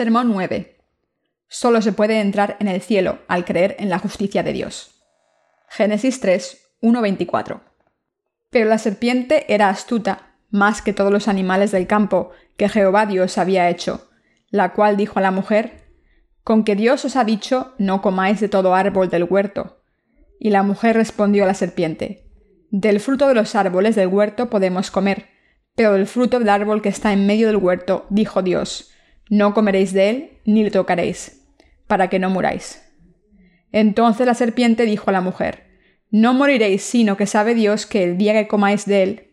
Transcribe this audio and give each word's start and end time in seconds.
Sermón 0.00 0.28
9. 0.28 0.78
Solo 1.46 1.82
se 1.82 1.92
puede 1.92 2.20
entrar 2.20 2.56
en 2.58 2.68
el 2.68 2.80
cielo 2.80 3.18
al 3.28 3.44
creer 3.44 3.76
en 3.78 3.90
la 3.90 3.98
justicia 3.98 4.42
de 4.42 4.54
Dios. 4.54 4.94
Génesis 5.68 6.20
3, 6.20 6.58
1-24. 6.80 7.60
Pero 8.48 8.66
la 8.70 8.78
serpiente 8.78 9.44
era 9.52 9.68
astuta, 9.68 10.36
más 10.48 10.80
que 10.80 10.94
todos 10.94 11.12
los 11.12 11.28
animales 11.28 11.70
del 11.70 11.86
campo 11.86 12.30
que 12.56 12.70
Jehová 12.70 13.04
Dios 13.04 13.36
había 13.36 13.68
hecho, 13.68 14.08
la 14.48 14.72
cual 14.72 14.96
dijo 14.96 15.18
a 15.18 15.22
la 15.22 15.32
mujer, 15.32 15.92
Con 16.44 16.64
que 16.64 16.76
Dios 16.76 17.04
os 17.04 17.16
ha 17.16 17.24
dicho, 17.24 17.74
no 17.76 18.00
comáis 18.00 18.40
de 18.40 18.48
todo 18.48 18.74
árbol 18.74 19.10
del 19.10 19.24
huerto. 19.24 19.82
Y 20.38 20.48
la 20.48 20.62
mujer 20.62 20.96
respondió 20.96 21.44
a 21.44 21.46
la 21.46 21.52
serpiente, 21.52 22.24
Del 22.70 23.00
fruto 23.00 23.28
de 23.28 23.34
los 23.34 23.54
árboles 23.54 23.96
del 23.96 24.08
huerto 24.08 24.48
podemos 24.48 24.90
comer, 24.90 25.26
pero 25.74 25.92
del 25.92 26.06
fruto 26.06 26.38
del 26.38 26.48
árbol 26.48 26.80
que 26.80 26.88
está 26.88 27.12
en 27.12 27.26
medio 27.26 27.48
del 27.48 27.58
huerto, 27.58 28.06
dijo 28.08 28.40
Dios, 28.40 28.90
no 29.30 29.54
comeréis 29.54 29.92
de 29.92 30.10
él, 30.10 30.30
ni 30.44 30.64
le 30.64 30.70
tocaréis, 30.70 31.46
para 31.86 32.10
que 32.10 32.18
no 32.18 32.28
muráis. 32.28 32.82
Entonces 33.72 34.26
la 34.26 34.34
serpiente 34.34 34.84
dijo 34.84 35.08
a 35.08 35.12
la 35.12 35.20
mujer, 35.20 35.68
No 36.10 36.34
moriréis, 36.34 36.82
sino 36.82 37.16
que 37.16 37.26
sabe 37.26 37.54
Dios 37.54 37.86
que 37.86 38.02
el 38.02 38.18
día 38.18 38.32
que 38.32 38.48
comáis 38.48 38.84
de 38.84 39.02
él, 39.04 39.30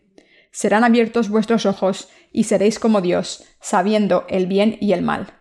serán 0.52 0.84
abiertos 0.84 1.28
vuestros 1.28 1.66
ojos, 1.66 2.08
y 2.32 2.44
seréis 2.44 2.78
como 2.78 3.00
Dios, 3.00 3.44
sabiendo 3.60 4.24
el 4.28 4.46
bien 4.46 4.78
y 4.80 4.92
el 4.92 5.02
mal. 5.02 5.34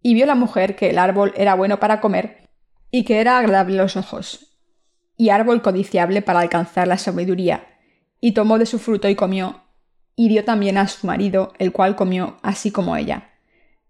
Y 0.00 0.14
vio 0.14 0.26
la 0.26 0.36
mujer 0.36 0.76
que 0.76 0.90
el 0.90 0.98
árbol 0.98 1.32
era 1.36 1.54
bueno 1.54 1.80
para 1.80 2.00
comer, 2.00 2.48
y 2.92 3.02
que 3.02 3.20
era 3.20 3.38
agradable 3.38 3.76
los 3.76 3.96
ojos, 3.96 4.56
y 5.16 5.30
árbol 5.30 5.60
codiciable 5.60 6.22
para 6.22 6.40
alcanzar 6.40 6.86
la 6.86 6.98
sabiduría, 6.98 7.66
y 8.20 8.32
tomó 8.32 8.58
de 8.58 8.66
su 8.66 8.78
fruto 8.78 9.08
y 9.08 9.16
comió, 9.16 9.64
y 10.14 10.28
dio 10.28 10.44
también 10.44 10.78
a 10.78 10.86
su 10.86 11.06
marido, 11.06 11.52
el 11.58 11.72
cual 11.72 11.96
comió 11.96 12.36
así 12.42 12.70
como 12.70 12.96
ella. 12.96 13.32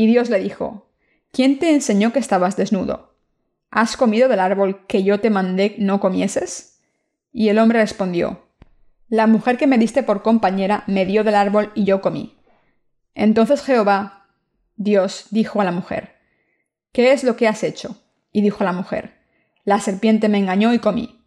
Y 0.00 0.06
Dios 0.06 0.30
le 0.30 0.40
dijo, 0.40 0.88
¿quién 1.30 1.58
te 1.58 1.74
enseñó 1.74 2.10
que 2.10 2.20
estabas 2.20 2.56
desnudo? 2.56 3.18
¿Has 3.70 3.98
comido 3.98 4.30
del 4.30 4.40
árbol 4.40 4.86
que 4.86 5.02
yo 5.02 5.20
te 5.20 5.28
mandé 5.28 5.74
no 5.76 6.00
comieses? 6.00 6.80
Y 7.34 7.50
el 7.50 7.58
hombre 7.58 7.80
respondió, 7.80 8.46
La 9.10 9.26
mujer 9.26 9.58
que 9.58 9.66
me 9.66 9.76
diste 9.76 10.02
por 10.02 10.22
compañera 10.22 10.84
me 10.86 11.04
dio 11.04 11.22
del 11.22 11.34
árbol 11.34 11.70
y 11.74 11.84
yo 11.84 12.00
comí. 12.00 12.38
Entonces 13.14 13.62
Jehová, 13.62 14.26
Dios, 14.76 15.26
dijo 15.32 15.60
a 15.60 15.64
la 15.64 15.70
mujer, 15.70 16.14
¿Qué 16.92 17.12
es 17.12 17.22
lo 17.22 17.36
que 17.36 17.46
has 17.46 17.62
hecho? 17.62 18.02
Y 18.32 18.40
dijo 18.40 18.64
la 18.64 18.72
mujer, 18.72 19.18
La 19.64 19.80
serpiente 19.80 20.30
me 20.30 20.38
engañó 20.38 20.72
y 20.72 20.78
comí. 20.78 21.26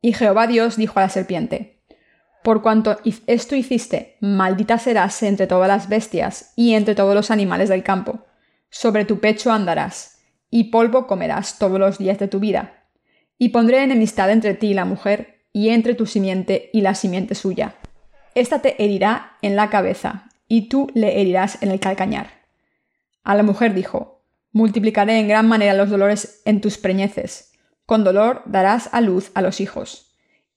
Y 0.00 0.12
Jehová 0.12 0.48
Dios 0.48 0.76
dijo 0.76 0.98
a 0.98 1.02
la 1.02 1.08
serpiente, 1.08 1.77
por 2.42 2.62
cuanto 2.62 2.98
esto 3.26 3.56
hiciste, 3.56 4.16
maldita 4.20 4.78
serás 4.78 5.22
entre 5.22 5.46
todas 5.46 5.68
las 5.68 5.88
bestias 5.88 6.52
y 6.56 6.74
entre 6.74 6.94
todos 6.94 7.14
los 7.14 7.30
animales 7.30 7.68
del 7.68 7.82
campo. 7.82 8.26
Sobre 8.70 9.04
tu 9.04 9.18
pecho 9.18 9.52
andarás, 9.52 10.20
y 10.50 10.64
polvo 10.64 11.06
comerás 11.06 11.58
todos 11.58 11.78
los 11.78 11.98
días 11.98 12.18
de 12.18 12.28
tu 12.28 12.38
vida. 12.38 12.84
Y 13.38 13.50
pondré 13.50 13.82
enemistad 13.82 14.30
entre 14.30 14.54
ti 14.54 14.68
y 14.68 14.74
la 14.74 14.84
mujer, 14.84 15.42
y 15.52 15.70
entre 15.70 15.94
tu 15.94 16.06
simiente 16.06 16.70
y 16.72 16.82
la 16.82 16.94
simiente 16.94 17.34
suya. 17.34 17.74
Esta 18.34 18.60
te 18.60 18.82
herirá 18.82 19.36
en 19.42 19.56
la 19.56 19.68
cabeza, 19.70 20.30
y 20.46 20.68
tú 20.68 20.88
le 20.94 21.20
herirás 21.20 21.60
en 21.62 21.70
el 21.70 21.80
calcañar. 21.80 22.28
A 23.24 23.34
la 23.34 23.42
mujer 23.42 23.74
dijo, 23.74 24.22
Multiplicaré 24.52 25.18
en 25.18 25.28
gran 25.28 25.46
manera 25.46 25.74
los 25.74 25.90
dolores 25.90 26.40
en 26.44 26.60
tus 26.60 26.78
preñeces. 26.78 27.52
Con 27.84 28.04
dolor 28.04 28.42
darás 28.46 28.88
a 28.92 29.00
luz 29.00 29.30
a 29.34 29.42
los 29.42 29.60
hijos 29.60 30.07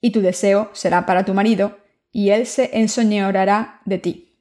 y 0.02 0.12
tu 0.12 0.22
deseo 0.22 0.72
será 0.74 1.06
para 1.06 1.24
tu 1.24 1.34
marido, 1.34 1.78
y 2.12 2.32
él 2.32 2.48
se 2.48 2.78
ensoñorará 2.80 3.82
de 3.86 4.00
ti. 4.00 4.36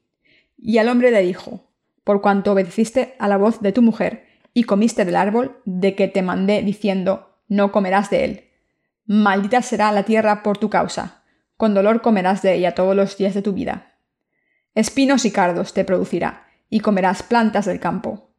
Y 0.58 0.78
al 0.78 0.88
hombre 0.88 1.10
le 1.10 1.22
dijo, 1.22 1.70
por 2.02 2.22
cuanto 2.22 2.52
obedeciste 2.52 3.14
a 3.18 3.28
la 3.28 3.36
voz 3.36 3.60
de 3.60 3.72
tu 3.72 3.82
mujer, 3.82 4.26
y 4.52 4.64
comiste 4.64 5.04
del 5.04 5.16
árbol 5.16 5.60
de 5.64 5.94
que 5.94 6.08
te 6.08 6.22
mandé 6.22 6.62
diciendo, 6.62 7.36
no 7.46 7.70
comerás 7.70 8.10
de 8.10 8.24
él. 8.24 8.44
Maldita 9.04 9.62
será 9.62 9.92
la 9.92 10.04
tierra 10.04 10.42
por 10.42 10.58
tu 10.58 10.70
causa, 10.70 11.22
con 11.56 11.74
dolor 11.74 12.00
comerás 12.00 12.42
de 12.42 12.54
ella 12.54 12.74
todos 12.74 12.96
los 12.96 13.16
días 13.16 13.34
de 13.34 13.42
tu 13.42 13.52
vida. 13.52 13.94
Espinos 14.74 15.24
y 15.24 15.30
cardos 15.30 15.74
te 15.74 15.84
producirá, 15.84 16.46
y 16.68 16.80
comerás 16.80 17.22
plantas 17.22 17.66
del 17.66 17.80
campo. 17.80 18.30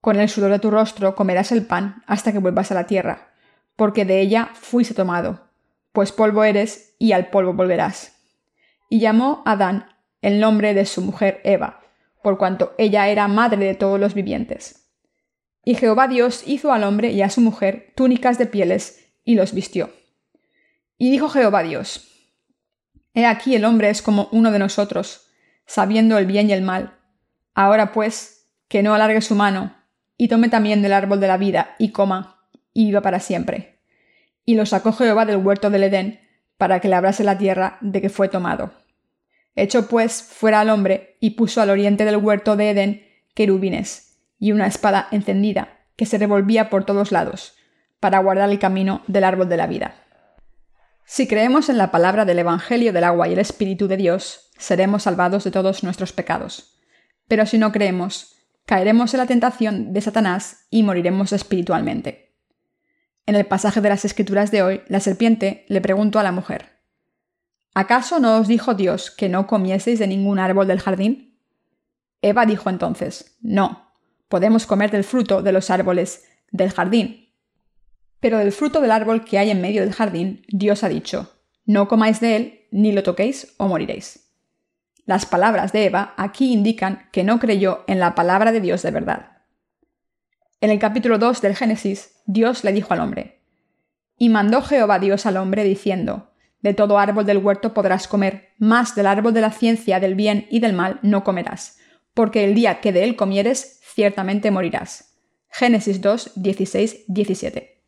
Con 0.00 0.20
el 0.20 0.28
sudor 0.28 0.50
de 0.50 0.58
tu 0.58 0.70
rostro 0.70 1.14
comerás 1.14 1.50
el 1.50 1.64
pan 1.64 2.02
hasta 2.06 2.32
que 2.32 2.38
vuelvas 2.38 2.70
a 2.70 2.74
la 2.74 2.86
tierra, 2.86 3.32
porque 3.74 4.04
de 4.04 4.20
ella 4.20 4.50
fuiste 4.54 4.94
tomado 4.94 5.51
pues 5.92 6.12
polvo 6.12 6.44
eres 6.44 6.96
y 6.98 7.12
al 7.12 7.28
polvo 7.30 7.52
volverás. 7.52 8.16
Y 8.88 9.00
llamó 9.00 9.42
Adán 9.46 9.86
el 10.20 10.40
nombre 10.40 10.74
de 10.74 10.86
su 10.86 11.02
mujer 11.02 11.40
Eva, 11.44 11.80
por 12.22 12.38
cuanto 12.38 12.74
ella 12.78 13.08
era 13.08 13.28
madre 13.28 13.64
de 13.64 13.74
todos 13.74 13.98
los 13.98 14.14
vivientes. 14.14 14.90
Y 15.64 15.74
Jehová 15.74 16.08
Dios 16.08 16.42
hizo 16.46 16.72
al 16.72 16.84
hombre 16.84 17.12
y 17.12 17.22
a 17.22 17.30
su 17.30 17.40
mujer 17.40 17.92
túnicas 17.94 18.38
de 18.38 18.46
pieles 18.46 19.12
y 19.24 19.34
los 19.34 19.52
vistió. 19.52 19.90
Y 20.98 21.10
dijo 21.10 21.28
Jehová 21.28 21.62
Dios, 21.62 22.08
He 23.14 23.26
aquí 23.26 23.54
el 23.54 23.64
hombre 23.64 23.90
es 23.90 24.02
como 24.02 24.28
uno 24.32 24.50
de 24.50 24.58
nosotros, 24.58 25.28
sabiendo 25.66 26.16
el 26.18 26.26
bien 26.26 26.48
y 26.48 26.52
el 26.52 26.62
mal. 26.62 26.98
Ahora 27.54 27.92
pues, 27.92 28.48
que 28.68 28.82
no 28.82 28.94
alargue 28.94 29.20
su 29.20 29.34
mano, 29.34 29.76
y 30.16 30.28
tome 30.28 30.48
también 30.48 30.80
del 30.82 30.92
árbol 30.94 31.20
de 31.20 31.28
la 31.28 31.36
vida, 31.36 31.74
y 31.78 31.90
coma, 31.90 32.48
y 32.72 32.86
viva 32.86 33.02
para 33.02 33.20
siempre. 33.20 33.81
Y 34.44 34.54
lo 34.54 34.66
sacó 34.66 34.92
Jehová 34.92 35.24
del 35.24 35.36
huerto 35.36 35.70
del 35.70 35.84
Edén, 35.84 36.20
para 36.56 36.80
que 36.80 36.88
labrase 36.88 37.24
la 37.24 37.38
tierra 37.38 37.78
de 37.80 38.00
que 38.00 38.08
fue 38.08 38.28
tomado. 38.28 38.72
Echó 39.54 39.88
pues 39.88 40.22
fuera 40.22 40.60
al 40.60 40.70
hombre, 40.70 41.16
y 41.20 41.30
puso 41.30 41.60
al 41.60 41.70
oriente 41.70 42.04
del 42.04 42.16
huerto 42.16 42.56
de 42.56 42.70
Edén 42.70 43.06
querubines, 43.34 44.18
y 44.38 44.52
una 44.52 44.66
espada 44.66 45.08
encendida, 45.10 45.80
que 45.96 46.06
se 46.06 46.18
revolvía 46.18 46.70
por 46.70 46.84
todos 46.84 47.12
lados, 47.12 47.54
para 48.00 48.18
guardar 48.18 48.50
el 48.50 48.58
camino 48.58 49.02
del 49.06 49.24
árbol 49.24 49.48
de 49.48 49.56
la 49.56 49.66
vida. 49.66 49.94
Si 51.04 51.28
creemos 51.28 51.68
en 51.68 51.78
la 51.78 51.90
palabra 51.90 52.24
del 52.24 52.38
Evangelio 52.38 52.92
del 52.92 53.04
agua 53.04 53.28
y 53.28 53.34
el 53.34 53.38
Espíritu 53.38 53.86
de 53.86 53.96
Dios, 53.96 54.50
seremos 54.56 55.02
salvados 55.02 55.44
de 55.44 55.50
todos 55.50 55.82
nuestros 55.82 56.12
pecados. 56.12 56.78
Pero 57.28 57.44
si 57.46 57.58
no 57.58 57.72
creemos, 57.72 58.36
caeremos 58.66 59.12
en 59.14 59.18
la 59.18 59.26
tentación 59.26 59.92
de 59.92 60.00
Satanás 60.00 60.66
y 60.70 60.82
moriremos 60.82 61.32
espiritualmente. 61.32 62.31
En 63.26 63.36
el 63.36 63.46
pasaje 63.46 63.80
de 63.80 63.88
las 63.88 64.04
Escrituras 64.04 64.50
de 64.50 64.62
hoy, 64.62 64.82
la 64.88 65.00
serpiente 65.00 65.64
le 65.68 65.80
preguntó 65.80 66.18
a 66.18 66.22
la 66.22 66.32
mujer, 66.32 66.72
¿Acaso 67.74 68.18
no 68.18 68.38
os 68.38 68.48
dijo 68.48 68.74
Dios 68.74 69.10
que 69.10 69.28
no 69.28 69.46
comieseis 69.46 69.98
de 69.98 70.06
ningún 70.06 70.38
árbol 70.38 70.66
del 70.66 70.80
jardín? 70.80 71.38
Eva 72.20 72.44
dijo 72.44 72.68
entonces, 72.68 73.38
No, 73.40 73.92
podemos 74.28 74.66
comer 74.66 74.90
del 74.90 75.04
fruto 75.04 75.42
de 75.42 75.52
los 75.52 75.70
árboles 75.70 76.24
del 76.50 76.70
jardín. 76.70 77.32
Pero 78.20 78.38
del 78.38 78.52
fruto 78.52 78.80
del 78.80 78.90
árbol 78.90 79.24
que 79.24 79.38
hay 79.38 79.50
en 79.50 79.60
medio 79.60 79.82
del 79.82 79.92
jardín, 79.92 80.44
Dios 80.48 80.84
ha 80.84 80.88
dicho, 80.88 81.32
No 81.64 81.88
comáis 81.88 82.20
de 82.20 82.36
él, 82.36 82.60
ni 82.72 82.92
lo 82.92 83.02
toquéis 83.02 83.54
o 83.56 83.68
moriréis. 83.68 84.30
Las 85.04 85.26
palabras 85.26 85.72
de 85.72 85.86
Eva 85.86 86.14
aquí 86.16 86.52
indican 86.52 87.08
que 87.10 87.24
no 87.24 87.40
creyó 87.40 87.84
en 87.86 87.98
la 87.98 88.14
palabra 88.14 88.52
de 88.52 88.60
Dios 88.60 88.82
de 88.82 88.90
verdad. 88.90 89.31
En 90.62 90.70
el 90.70 90.78
capítulo 90.78 91.18
2 91.18 91.42
del 91.42 91.56
Génesis, 91.56 92.22
Dios 92.24 92.62
le 92.62 92.72
dijo 92.72 92.94
al 92.94 93.00
hombre, 93.00 93.40
Y 94.16 94.28
mandó 94.28 94.62
Jehová 94.62 95.00
Dios 95.00 95.26
al 95.26 95.36
hombre 95.36 95.64
diciendo, 95.64 96.30
De 96.60 96.72
todo 96.72 97.00
árbol 97.00 97.26
del 97.26 97.38
huerto 97.38 97.74
podrás 97.74 98.06
comer, 98.06 98.50
mas 98.58 98.94
del 98.94 99.08
árbol 99.08 99.34
de 99.34 99.40
la 99.40 99.50
ciencia 99.50 99.98
del 99.98 100.14
bien 100.14 100.46
y 100.50 100.60
del 100.60 100.72
mal 100.72 101.00
no 101.02 101.24
comerás, 101.24 101.78
porque 102.14 102.44
el 102.44 102.54
día 102.54 102.80
que 102.80 102.92
de 102.92 103.02
él 103.02 103.16
comieres, 103.16 103.80
ciertamente 103.82 104.52
morirás. 104.52 105.18
Génesis 105.48 106.00
2, 106.00 106.34
16, 106.36 107.06
17. 107.08 107.82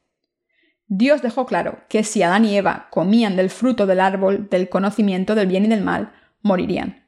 Dios 0.89 1.23
dejó 1.23 1.47
claro 1.47 1.79
que 1.89 2.03
si 2.03 2.25
Adán 2.25 2.45
y 2.45 2.57
Eva 2.57 2.89
comían 2.91 3.37
del 3.37 3.51
fruto 3.51 3.87
del 3.87 4.01
árbol 4.01 4.49
del 4.51 4.69
conocimiento 4.69 5.37
del 5.37 5.47
bien 5.47 5.67
y 5.67 5.69
del 5.69 5.83
mal, 5.83 6.13
morirían. 6.43 7.07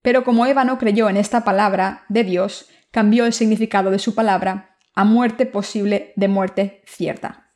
Pero 0.00 0.22
como 0.22 0.46
Eva 0.46 0.62
no 0.62 0.78
creyó 0.78 1.10
en 1.10 1.16
esta 1.16 1.42
palabra 1.42 2.04
de 2.08 2.22
Dios, 2.22 2.68
cambió 2.92 3.26
el 3.26 3.32
significado 3.32 3.90
de 3.90 3.98
su 3.98 4.14
palabra 4.14 4.71
a 4.94 5.04
muerte 5.04 5.46
posible 5.46 6.12
de 6.16 6.28
muerte 6.28 6.82
cierta. 6.86 7.50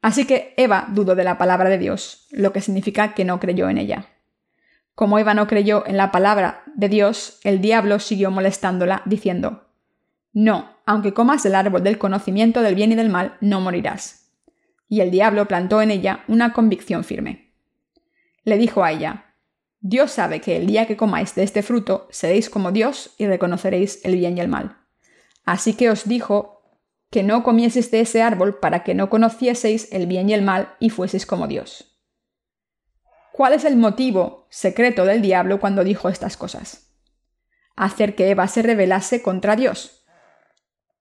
Así 0.00 0.26
que 0.26 0.54
Eva 0.56 0.86
dudó 0.90 1.14
de 1.14 1.24
la 1.24 1.38
palabra 1.38 1.68
de 1.68 1.78
Dios, 1.78 2.26
lo 2.30 2.52
que 2.52 2.60
significa 2.60 3.14
que 3.14 3.24
no 3.24 3.40
creyó 3.40 3.68
en 3.68 3.78
ella. 3.78 4.06
Como 4.94 5.18
Eva 5.18 5.34
no 5.34 5.46
creyó 5.46 5.84
en 5.86 5.96
la 5.96 6.10
palabra 6.10 6.62
de 6.74 6.88
Dios, 6.88 7.40
el 7.44 7.60
diablo 7.60 7.98
siguió 7.98 8.30
molestándola, 8.30 9.02
diciendo, 9.04 9.68
No, 10.32 10.76
aunque 10.86 11.14
comas 11.14 11.42
del 11.42 11.54
árbol 11.54 11.82
del 11.82 11.98
conocimiento 11.98 12.62
del 12.62 12.74
bien 12.74 12.92
y 12.92 12.94
del 12.94 13.08
mal, 13.08 13.36
no 13.40 13.60
morirás. 13.60 14.32
Y 14.88 15.00
el 15.00 15.10
diablo 15.10 15.46
plantó 15.46 15.82
en 15.82 15.90
ella 15.90 16.24
una 16.28 16.52
convicción 16.52 17.04
firme. 17.04 17.52
Le 18.44 18.56
dijo 18.56 18.82
a 18.82 18.92
ella, 18.92 19.34
Dios 19.80 20.10
sabe 20.10 20.40
que 20.40 20.56
el 20.56 20.66
día 20.66 20.86
que 20.86 20.96
comáis 20.96 21.34
de 21.34 21.44
este 21.44 21.62
fruto 21.62 22.08
seréis 22.10 22.50
como 22.50 22.72
Dios 22.72 23.14
y 23.18 23.26
reconoceréis 23.26 24.04
el 24.04 24.16
bien 24.16 24.36
y 24.36 24.40
el 24.40 24.48
mal. 24.48 24.78
Así 25.48 25.72
que 25.72 25.88
os 25.88 26.06
dijo 26.06 26.60
que 27.10 27.22
no 27.22 27.42
comieseis 27.42 27.90
de 27.90 28.00
ese 28.00 28.20
árbol 28.20 28.58
para 28.58 28.84
que 28.84 28.94
no 28.94 29.08
conocieseis 29.08 29.90
el 29.92 30.06
bien 30.06 30.28
y 30.28 30.34
el 30.34 30.42
mal 30.42 30.74
y 30.78 30.90
fueseis 30.90 31.24
como 31.24 31.46
Dios. 31.46 31.98
¿Cuál 33.32 33.54
es 33.54 33.64
el 33.64 33.78
motivo 33.78 34.46
secreto 34.50 35.06
del 35.06 35.22
diablo 35.22 35.58
cuando 35.58 35.84
dijo 35.84 36.10
estas 36.10 36.36
cosas? 36.36 36.92
Hacer 37.76 38.14
que 38.14 38.28
Eva 38.28 38.46
se 38.46 38.60
rebelase 38.60 39.22
contra 39.22 39.56
Dios. 39.56 40.04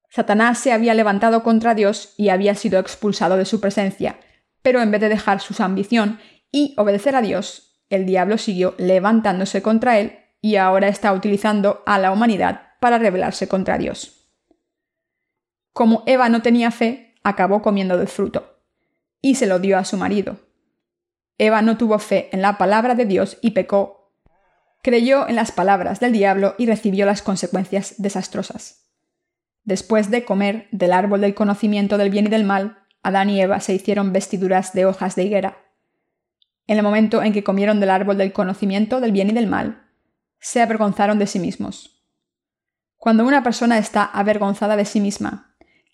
Satanás 0.09 0.59
se 0.59 0.71
había 0.71 0.93
levantado 0.93 1.43
contra 1.43 1.75
Dios 1.75 2.13
y 2.15 2.29
había 2.29 2.55
sido 2.55 2.79
expulsado 2.79 3.35
de 3.35 3.43
su 3.43 3.59
presencia, 3.59 4.17
pero 4.61 4.81
en 4.81 4.91
vez 4.91 5.01
de 5.01 5.09
dejar 5.09 5.41
su 5.41 5.61
ambición 5.61 6.21
y 6.53 6.73
obedecer 6.77 7.17
a 7.17 7.21
Dios, 7.21 7.83
el 7.89 8.05
diablo 8.05 8.37
siguió 8.37 8.75
levantándose 8.77 9.61
contra 9.61 9.99
él 9.99 10.19
y 10.39 10.55
ahora 10.55 10.87
está 10.87 11.11
utilizando 11.11 11.83
a 11.85 11.99
la 11.99 12.13
humanidad 12.13 12.61
para 12.79 12.97
rebelarse 12.97 13.49
contra 13.49 13.77
Dios. 13.77 14.16
Como 15.77 16.01
Eva 16.07 16.27
no 16.27 16.41
tenía 16.41 16.71
fe, 16.71 17.13
acabó 17.21 17.61
comiendo 17.61 17.99
del 17.99 18.07
fruto, 18.07 18.63
y 19.21 19.35
se 19.35 19.45
lo 19.45 19.59
dio 19.59 19.77
a 19.77 19.85
su 19.85 19.95
marido. 19.95 20.39
Eva 21.37 21.61
no 21.61 21.77
tuvo 21.77 21.99
fe 21.99 22.29
en 22.31 22.41
la 22.41 22.57
palabra 22.57 22.95
de 22.95 23.05
Dios 23.05 23.37
y 23.43 23.51
pecó. 23.51 24.11
Creyó 24.81 25.29
en 25.29 25.35
las 25.35 25.51
palabras 25.51 25.99
del 25.99 26.13
diablo 26.13 26.55
y 26.57 26.65
recibió 26.65 27.05
las 27.05 27.21
consecuencias 27.21 27.93
desastrosas. 27.99 28.89
Después 29.65 30.09
de 30.09 30.25
comer 30.25 30.67
del 30.71 30.93
árbol 30.93 31.21
del 31.21 31.35
conocimiento 31.35 31.99
del 31.99 32.09
bien 32.09 32.25
y 32.25 32.29
del 32.29 32.43
mal, 32.43 32.79
Adán 33.03 33.29
y 33.29 33.39
Eva 33.39 33.59
se 33.59 33.75
hicieron 33.75 34.11
vestiduras 34.11 34.73
de 34.73 34.87
hojas 34.87 35.15
de 35.15 35.25
higuera. 35.25 35.59
En 36.65 36.77
el 36.77 36.83
momento 36.83 37.21
en 37.21 37.33
que 37.33 37.43
comieron 37.43 37.79
del 37.79 37.91
árbol 37.91 38.17
del 38.17 38.33
conocimiento 38.33 38.99
del 38.99 39.11
bien 39.11 39.29
y 39.29 39.33
del 39.33 39.45
mal, 39.45 39.85
se 40.39 40.59
avergonzaron 40.59 41.19
de 41.19 41.27
sí 41.27 41.37
mismos. 41.37 42.03
Cuando 42.95 43.27
una 43.27 43.43
persona 43.43 43.77
está 43.77 44.05
avergonzada 44.05 44.75
de 44.75 44.83
sí 44.83 44.99
misma, 44.99 45.46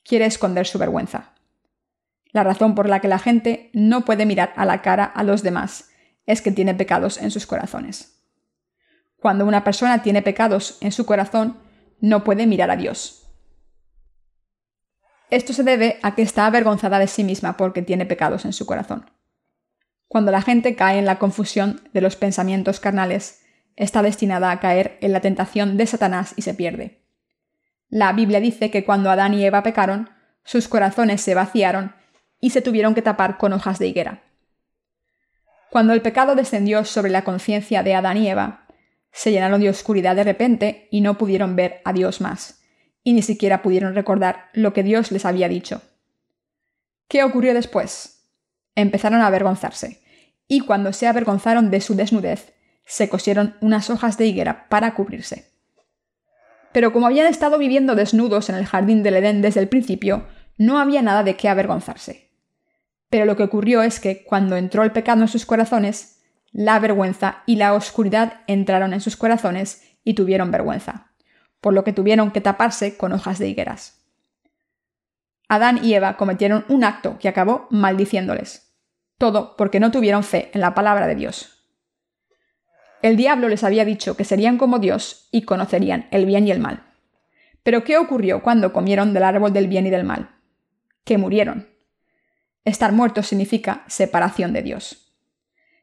quiere 0.04 0.26
esconder 0.26 0.68
su 0.68 0.78
vergüenza. 0.78 1.34
La 2.32 2.44
razón 2.44 2.76
por 2.76 2.90
la 2.90 3.00
que 3.00 3.08
la 3.08 3.20
gente 3.20 3.70
no 3.74 4.06
puede 4.06 4.26
mirar 4.26 4.54
a 4.56 4.66
la 4.66 4.82
cara 4.82 5.06
a 5.06 5.24
los 5.24 5.44
demás 5.44 5.90
es 6.26 6.42
que 6.42 6.52
tiene 6.52 6.74
pecados 6.74 7.18
en 7.18 7.32
sus 7.32 7.46
corazones. 7.46 8.22
Cuando 9.18 9.46
una 9.46 9.64
persona 9.64 10.02
tiene 10.02 10.22
pecados 10.22 10.78
en 10.82 10.92
su 10.92 11.06
corazón, 11.06 11.58
no 12.02 12.24
puede 12.24 12.48
mirar 12.48 12.72
a 12.72 12.76
Dios. 12.76 13.28
Esto 15.30 15.54
se 15.54 15.64
debe 15.64 16.00
a 16.04 16.16
que 16.16 16.22
está 16.22 16.46
avergonzada 16.46 17.00
de 17.00 17.08
sí 17.08 17.24
misma 17.24 17.56
porque 17.56 17.82
tiene 17.82 18.06
pecados 18.06 18.46
en 18.46 18.54
su 18.54 18.66
corazón. 18.66 19.10
Cuando 20.08 20.32
la 20.32 20.42
gente 20.42 20.76
cae 20.76 21.00
en 21.00 21.06
la 21.06 21.18
confusión 21.18 21.82
de 21.94 22.02
los 22.02 22.16
pensamientos 22.16 22.80
carnales, 22.80 23.42
está 23.76 24.02
destinada 24.02 24.52
a 24.52 24.60
caer 24.60 24.98
en 25.02 25.12
la 25.12 25.22
tentación 25.22 25.78
de 25.78 25.88
Satanás 25.88 26.34
y 26.36 26.44
se 26.44 26.54
pierde. 26.54 27.03
La 27.94 28.12
Biblia 28.12 28.40
dice 28.40 28.72
que 28.72 28.84
cuando 28.84 29.12
Adán 29.12 29.36
y 29.36 29.45
Eva 29.45 29.62
pecaron, 29.62 30.10
sus 30.44 30.68
corazones 30.68 31.22
se 31.22 31.36
vaciaron 31.36 31.94
y 32.40 32.50
se 32.50 32.63
tuvieron 32.63 32.95
que 32.95 33.04
tapar 33.04 33.38
con 33.38 33.54
hojas 33.54 33.78
de 33.78 33.86
higuera. 33.86 34.24
Cuando 35.69 35.94
el 35.94 36.01
pecado 36.01 36.34
descendió 36.34 36.86
sobre 36.86 37.12
la 37.12 37.24
conciencia 37.24 37.84
de 37.84 37.94
Adán 37.94 38.18
y 38.18 38.28
Eva, 38.28 38.66
se 39.12 39.31
llenaron 39.31 39.62
de 39.62 39.69
oscuridad 39.69 40.16
de 40.16 40.24
repente 40.24 40.88
y 40.90 41.01
no 41.01 41.19
pudieron 41.19 41.56
ver 41.56 41.81
a 41.86 41.94
Dios 41.94 42.19
más, 42.19 42.63
y 43.04 43.13
ni 43.13 43.22
siquiera 43.22 43.62
pudieron 43.62 43.94
recordar 43.94 44.50
lo 44.54 44.74
que 44.74 44.81
Dios 44.81 45.12
les 45.12 45.24
había 45.24 45.48
dicho. 45.48 45.84
¿Qué 47.07 47.24
ocurrió 47.24 47.54
después? 47.54 48.28
Empezaron 48.74 49.22
a 49.22 49.28
avergonzarse, 49.28 50.01
y 50.48 50.62
cuando 50.62 50.94
se 50.94 51.06
avergonzaron 51.06 51.69
de 51.69 51.80
su 51.80 51.94
desnudez, 51.94 52.56
se 52.88 53.07
cosieron 53.07 53.56
unas 53.62 53.92
hojas 53.92 54.18
de 54.18 54.25
higuera 54.25 54.68
para 54.68 54.95
cubrirse. 54.95 55.53
Pero 56.74 56.92
como 56.92 57.06
habían 57.08 57.28
estado 57.28 57.58
viviendo 57.58 57.96
desnudos 57.96 58.50
en 58.50 58.56
el 58.56 58.66
jardín 58.66 59.04
del 59.04 59.16
Edén 59.16 59.42
desde 59.42 59.62
el 59.62 59.70
principio, 59.70 60.25
no 60.58 60.80
había 60.80 61.02
nada 61.02 61.24
de 61.24 61.36
qué 61.36 61.48
avergonzarse. 61.48 62.31
Pero 63.10 63.25
lo 63.25 63.36
que 63.36 63.44
ocurrió 63.44 63.84
es 63.84 64.00
que 64.00 64.24
cuando 64.24 64.58
entró 64.58 64.84
el 64.84 64.92
pecado 64.92 65.22
en 65.22 65.28
sus 65.28 65.46
corazones, 65.46 66.22
la 66.52 66.80
vergüenza 66.80 67.44
y 67.46 67.56
la 67.56 67.74
oscuridad 67.74 68.42
entraron 68.48 68.94
en 68.94 69.02
sus 69.02 69.18
corazones 69.18 69.84
y 70.04 70.16
tuvieron 70.16 70.52
vergüenza, 70.52 71.12
por 71.62 71.74
lo 71.74 71.84
que 71.84 71.94
tuvieron 71.94 72.31
que 72.31 72.42
taparse 72.42 72.98
con 72.98 73.14
hojas 73.14 73.40
de 73.40 73.50
higueras. 73.50 74.04
Adán 75.48 75.80
y 75.84 75.94
Eva 75.94 76.18
cometieron 76.18 76.66
un 76.69 76.84
acto 76.84 77.18
que 77.19 77.28
acabó 77.28 77.68
maldiciéndoles, 77.69 78.74
todo 79.18 79.56
porque 79.58 79.80
no 79.80 79.92
tuvieron 79.92 80.24
fe 80.24 80.50
en 80.54 80.62
la 80.62 80.74
palabra 80.74 81.06
de 81.06 81.16
Dios. 81.16 81.62
El 83.04 83.18
diablo 83.18 83.50
les 83.50 83.66
había 83.66 83.84
dicho 83.84 84.16
que 84.16 84.24
serían 84.24 84.58
como 84.58 84.80
Dios 84.80 85.28
y 85.30 85.42
conocerían 85.42 86.08
el 86.12 86.26
bien 86.26 86.48
y 86.48 86.52
el 86.52 86.62
mal. 86.62 86.86
Pero 87.62 87.84
¿qué 87.84 87.98
ocurrió 87.98 88.42
cuando 88.42 88.72
comieron 88.72 89.14
del 89.14 89.24
árbol 89.24 89.52
del 89.52 89.68
bien 89.68 89.86
y 89.86 89.90
del 89.90 90.06
mal? 90.06 90.38
Que 91.04 91.18
murieron. 91.18 91.68
Estar 92.64 92.94
muertos 92.94 93.28
significa 93.28 93.84
separación 93.88 94.54
de 94.54 94.62
Dios. 94.62 95.18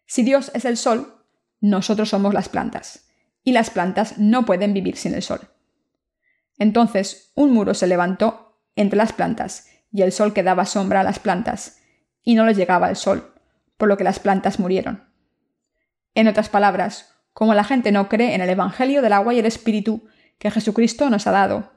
Si 0.07 0.23
Dios 0.23 0.51
es 0.55 0.65
el 0.65 0.79
sol, 0.79 1.27
nosotros 1.61 2.09
somos 2.09 2.33
las 2.33 2.49
plantas, 2.49 3.11
y 3.45 3.53
las 3.53 3.69
plantas 3.69 4.17
no 4.17 4.47
pueden 4.47 4.73
vivir 4.73 4.97
sin 4.97 5.13
el 5.13 5.21
sol. 5.21 5.41
Entonces 6.57 7.33
un 7.35 7.53
muro 7.53 7.75
se 7.75 7.87
levantó 7.87 8.63
entre 8.77 8.97
las 8.97 9.13
plantas, 9.13 9.69
y 9.93 10.01
el 10.01 10.13
sol 10.13 10.33
que 10.33 10.43
daba 10.43 10.65
sombra 10.65 11.01
a 11.01 11.05
las 11.05 11.19
plantas, 11.19 11.83
y 12.23 12.35
no 12.35 12.47
les 12.47 12.57
llegaba 12.57 12.89
el 12.89 12.97
sol, 12.97 13.35
por 13.77 13.91
lo 13.91 13.99
que 13.99 14.05
las 14.05 14.21
plantas 14.21 14.59
murieron. 14.59 15.10
En 16.15 16.29
otras 16.29 16.49
palabras, 16.49 17.15
como 17.33 17.55
la 17.55 17.65
gente 17.65 17.93
no 17.93 18.09
cree 18.09 18.35
en 18.35 18.41
el 18.41 18.51
Evangelio 18.51 19.03
del 19.03 19.13
agua 19.13 19.35
y 19.35 19.39
el 19.39 19.47
Espíritu 19.47 20.09
que 20.39 20.51
Jesucristo 20.51 21.11
nos 21.11 21.27
ha 21.27 21.31
dado, 21.31 21.73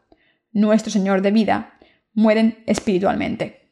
nuestro 0.51 0.91
Señor 0.91 1.21
de 1.21 1.31
vida, 1.31 1.77
mueren 2.13 2.63
espiritualmente. 2.67 3.71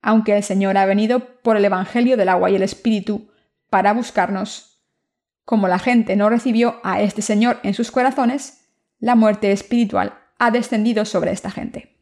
Aunque 0.00 0.36
el 0.36 0.42
Señor 0.42 0.76
ha 0.76 0.86
venido 0.86 1.40
por 1.42 1.56
el 1.56 1.64
Evangelio 1.64 2.16
del 2.16 2.28
agua 2.28 2.50
y 2.50 2.56
el 2.56 2.62
Espíritu 2.62 3.30
para 3.70 3.92
buscarnos, 3.92 4.82
como 5.44 5.68
la 5.68 5.78
gente 5.78 6.16
no 6.16 6.28
recibió 6.28 6.80
a 6.82 7.00
este 7.00 7.22
Señor 7.22 7.60
en 7.62 7.74
sus 7.74 7.90
corazones, 7.90 8.68
la 8.98 9.14
muerte 9.14 9.52
espiritual 9.52 10.18
ha 10.38 10.50
descendido 10.50 11.04
sobre 11.04 11.32
esta 11.32 11.50
gente. 11.50 11.96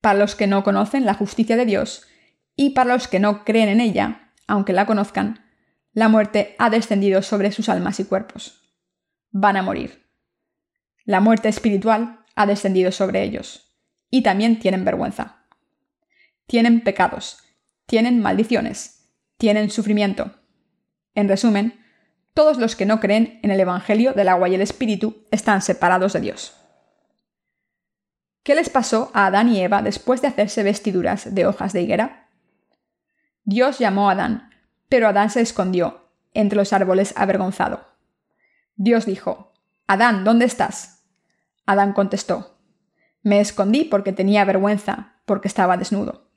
Para 0.00 0.18
los 0.18 0.34
que 0.34 0.46
no 0.46 0.62
conocen 0.64 1.04
la 1.04 1.14
justicia 1.14 1.56
de 1.56 1.66
Dios 1.66 2.06
y 2.56 2.70
para 2.70 2.94
los 2.94 3.08
que 3.08 3.20
no 3.20 3.44
creen 3.44 3.68
en 3.68 3.80
ella, 3.80 4.32
aunque 4.46 4.72
la 4.72 4.86
conozcan, 4.86 5.49
la 5.92 6.08
muerte 6.08 6.54
ha 6.58 6.70
descendido 6.70 7.22
sobre 7.22 7.50
sus 7.50 7.68
almas 7.68 7.98
y 7.98 8.04
cuerpos. 8.04 8.62
Van 9.30 9.56
a 9.56 9.62
morir. 9.62 10.06
La 11.04 11.20
muerte 11.20 11.48
espiritual 11.48 12.24
ha 12.36 12.46
descendido 12.46 12.92
sobre 12.92 13.22
ellos. 13.22 13.76
Y 14.08 14.22
también 14.22 14.60
tienen 14.60 14.84
vergüenza. 14.84 15.46
Tienen 16.46 16.82
pecados, 16.82 17.38
tienen 17.86 18.20
maldiciones, 18.20 19.12
tienen 19.36 19.70
sufrimiento. 19.70 20.34
En 21.14 21.28
resumen, 21.28 21.80
todos 22.34 22.58
los 22.58 22.76
que 22.76 22.86
no 22.86 23.00
creen 23.00 23.40
en 23.42 23.50
el 23.50 23.60
Evangelio 23.60 24.12
del 24.12 24.28
agua 24.28 24.48
y 24.48 24.54
el 24.54 24.60
Espíritu 24.60 25.26
están 25.30 25.62
separados 25.62 26.12
de 26.12 26.20
Dios. 26.20 26.56
¿Qué 28.42 28.54
les 28.54 28.70
pasó 28.70 29.10
a 29.12 29.26
Adán 29.26 29.48
y 29.48 29.60
Eva 29.60 29.82
después 29.82 30.22
de 30.22 30.28
hacerse 30.28 30.62
vestiduras 30.62 31.34
de 31.34 31.46
hojas 31.46 31.72
de 31.72 31.82
higuera? 31.82 32.30
Dios 33.44 33.78
llamó 33.78 34.08
a 34.08 34.12
Adán 34.12 34.49
pero 34.90 35.08
Adán 35.08 35.30
se 35.30 35.40
escondió 35.40 36.10
entre 36.34 36.56
los 36.56 36.74
árboles 36.74 37.14
avergonzado. 37.16 37.86
Dios 38.76 39.06
dijo, 39.06 39.54
Adán, 39.86 40.24
¿dónde 40.24 40.44
estás? 40.44 41.04
Adán 41.64 41.94
contestó, 41.94 42.58
Me 43.22 43.40
escondí 43.40 43.84
porque 43.84 44.12
tenía 44.12 44.44
vergüenza, 44.44 45.14
porque 45.24 45.48
estaba 45.48 45.76
desnudo. 45.78 46.28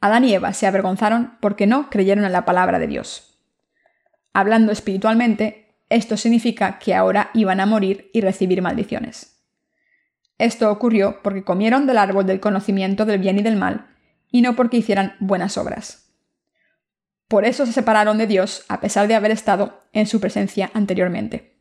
Adán 0.00 0.24
y 0.24 0.34
Eva 0.34 0.52
se 0.52 0.66
avergonzaron 0.66 1.36
porque 1.40 1.66
no 1.66 1.90
creyeron 1.90 2.24
en 2.24 2.32
la 2.32 2.44
palabra 2.44 2.78
de 2.78 2.88
Dios. 2.88 3.38
Hablando 4.32 4.72
espiritualmente, 4.72 5.76
esto 5.90 6.16
significa 6.16 6.78
que 6.78 6.94
ahora 6.94 7.30
iban 7.34 7.60
a 7.60 7.66
morir 7.66 8.10
y 8.14 8.22
recibir 8.22 8.62
maldiciones. 8.62 9.44
Esto 10.38 10.72
ocurrió 10.72 11.20
porque 11.22 11.44
comieron 11.44 11.86
del 11.86 11.98
árbol 11.98 12.26
del 12.26 12.40
conocimiento 12.40 13.04
del 13.04 13.20
bien 13.20 13.38
y 13.38 13.42
del 13.42 13.56
mal, 13.56 13.90
y 14.30 14.40
no 14.40 14.56
porque 14.56 14.78
hicieran 14.78 15.14
buenas 15.20 15.58
obras. 15.58 16.01
Por 17.32 17.46
eso 17.46 17.64
se 17.64 17.72
separaron 17.72 18.18
de 18.18 18.26
Dios 18.26 18.66
a 18.68 18.80
pesar 18.80 19.08
de 19.08 19.14
haber 19.14 19.30
estado 19.30 19.80
en 19.94 20.06
su 20.06 20.20
presencia 20.20 20.70
anteriormente. 20.74 21.58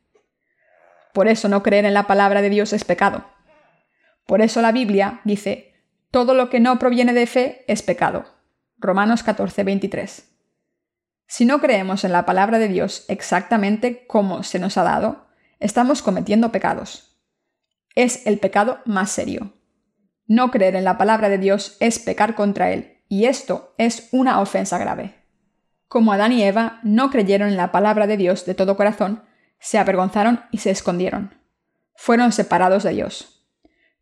Por 1.14 1.30
eso 1.30 1.48
no 1.48 1.64
creer 1.64 1.86
en 1.86 1.94
la 1.94 2.08
palabra 2.08 2.42
de 2.42 2.50
Dios 2.50 2.74
es 2.74 2.84
pecado. 2.84 3.24
Por 4.28 4.42
eso 4.42 4.62
la 4.62 4.74
Biblia 4.74 5.22
dice, 5.24 5.74
todo 6.12 6.34
lo 6.34 6.50
que 6.50 6.60
no 6.60 6.78
proviene 6.78 7.14
de 7.14 7.26
fe 7.26 7.64
es 7.70 7.84
pecado. 7.84 8.26
Romanos 8.80 9.24
14, 9.24 9.64
23. 9.64 10.30
Si 11.28 11.46
no 11.46 11.62
creemos 11.62 12.04
en 12.04 12.12
la 12.12 12.26
palabra 12.26 12.60
de 12.60 12.68
Dios 12.68 13.06
exactamente 13.08 14.06
como 14.08 14.44
se 14.44 14.60
nos 14.60 14.78
ha 14.78 14.84
dado, 14.84 15.30
estamos 15.62 16.02
cometiendo 16.02 16.52
pecados. 16.52 17.18
es 17.96 18.28
el 18.28 18.40
pecado 18.40 18.80
más 18.84 19.10
serio. 19.10 19.54
No 20.28 20.52
creer 20.52 20.76
en 20.76 20.84
la 20.84 20.98
palabra 20.98 21.30
de 21.30 21.38
Dios 21.38 21.78
es 21.80 21.98
pecar 21.98 22.36
contra 22.36 22.74
Él, 22.74 22.98
y 23.08 23.24
esto 23.24 23.74
es 23.78 24.10
una 24.12 24.42
ofensa 24.42 24.78
grave. 24.78 25.21
Como 25.92 26.14
Adán 26.14 26.32
y 26.32 26.42
Eva 26.42 26.80
no 26.84 27.10
creyeron 27.10 27.50
en 27.50 27.58
la 27.58 27.74
palabra 27.74 28.08
de 28.08 28.16
Dios 28.16 28.46
de 28.46 28.56
todo 28.56 28.78
corazón, 28.78 29.26
se 29.60 29.78
avergonzaron 29.78 30.40
y 30.50 30.60
se 30.60 30.72
escondieron. 30.72 31.36
Fueron 31.96 32.32
separados 32.32 32.84
de 32.84 32.92
Dios. 32.92 33.46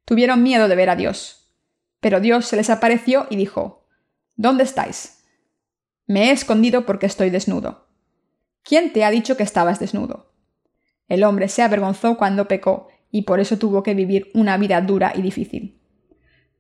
Tuvieron 0.06 0.44
miedo 0.44 0.68
de 0.68 0.76
ver 0.76 0.92
a 0.92 0.96
Dios. 0.96 1.52
Pero 2.00 2.20
Dios 2.20 2.46
se 2.46 2.58
les 2.58 2.70
apareció 2.70 3.26
y 3.32 3.38
dijo, 3.38 3.88
¿Dónde 4.36 4.66
estáis? 4.66 5.24
Me 6.06 6.30
he 6.30 6.32
escondido 6.32 6.86
porque 6.86 7.08
estoy 7.08 7.32
desnudo. 7.32 7.88
¿Quién 8.62 8.94
te 8.94 9.04
ha 9.04 9.10
dicho 9.10 9.36
que 9.36 9.42
estabas 9.42 9.80
desnudo? 9.80 10.32
El 11.08 11.24
hombre 11.24 11.48
se 11.48 11.64
avergonzó 11.64 12.18
cuando 12.18 12.48
pecó 12.48 12.90
y 13.10 13.24
por 13.24 13.40
eso 13.40 13.58
tuvo 13.58 13.82
que 13.82 13.96
vivir 13.96 14.30
una 14.36 14.58
vida 14.58 14.80
dura 14.82 15.12
y 15.16 15.24
difícil. 15.24 15.82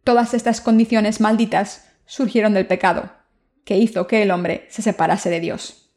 Todas 0.03 0.33
estas 0.33 0.59
condiciones 0.59 1.21
malditas 1.21 1.87
surgieron 2.07 2.55
del 2.55 2.65
pecado, 2.65 3.11
que 3.65 3.77
hizo 3.77 4.07
que 4.07 4.21
el 4.23 4.31
hombre 4.31 4.65
se 4.69 4.81
separase 4.81 5.29
de 5.29 5.39
Dios. 5.39 5.91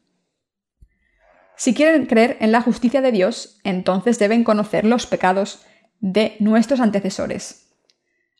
Si 1.56 1.74
quieren 1.74 2.06
creer 2.06 2.36
en 2.40 2.52
la 2.52 2.60
justicia 2.60 3.00
de 3.00 3.12
Dios, 3.12 3.60
entonces 3.62 4.18
deben 4.18 4.44
conocer 4.44 4.84
los 4.84 5.06
pecados 5.06 5.64
de 6.00 6.36
nuestros 6.40 6.80
antecesores. 6.80 7.72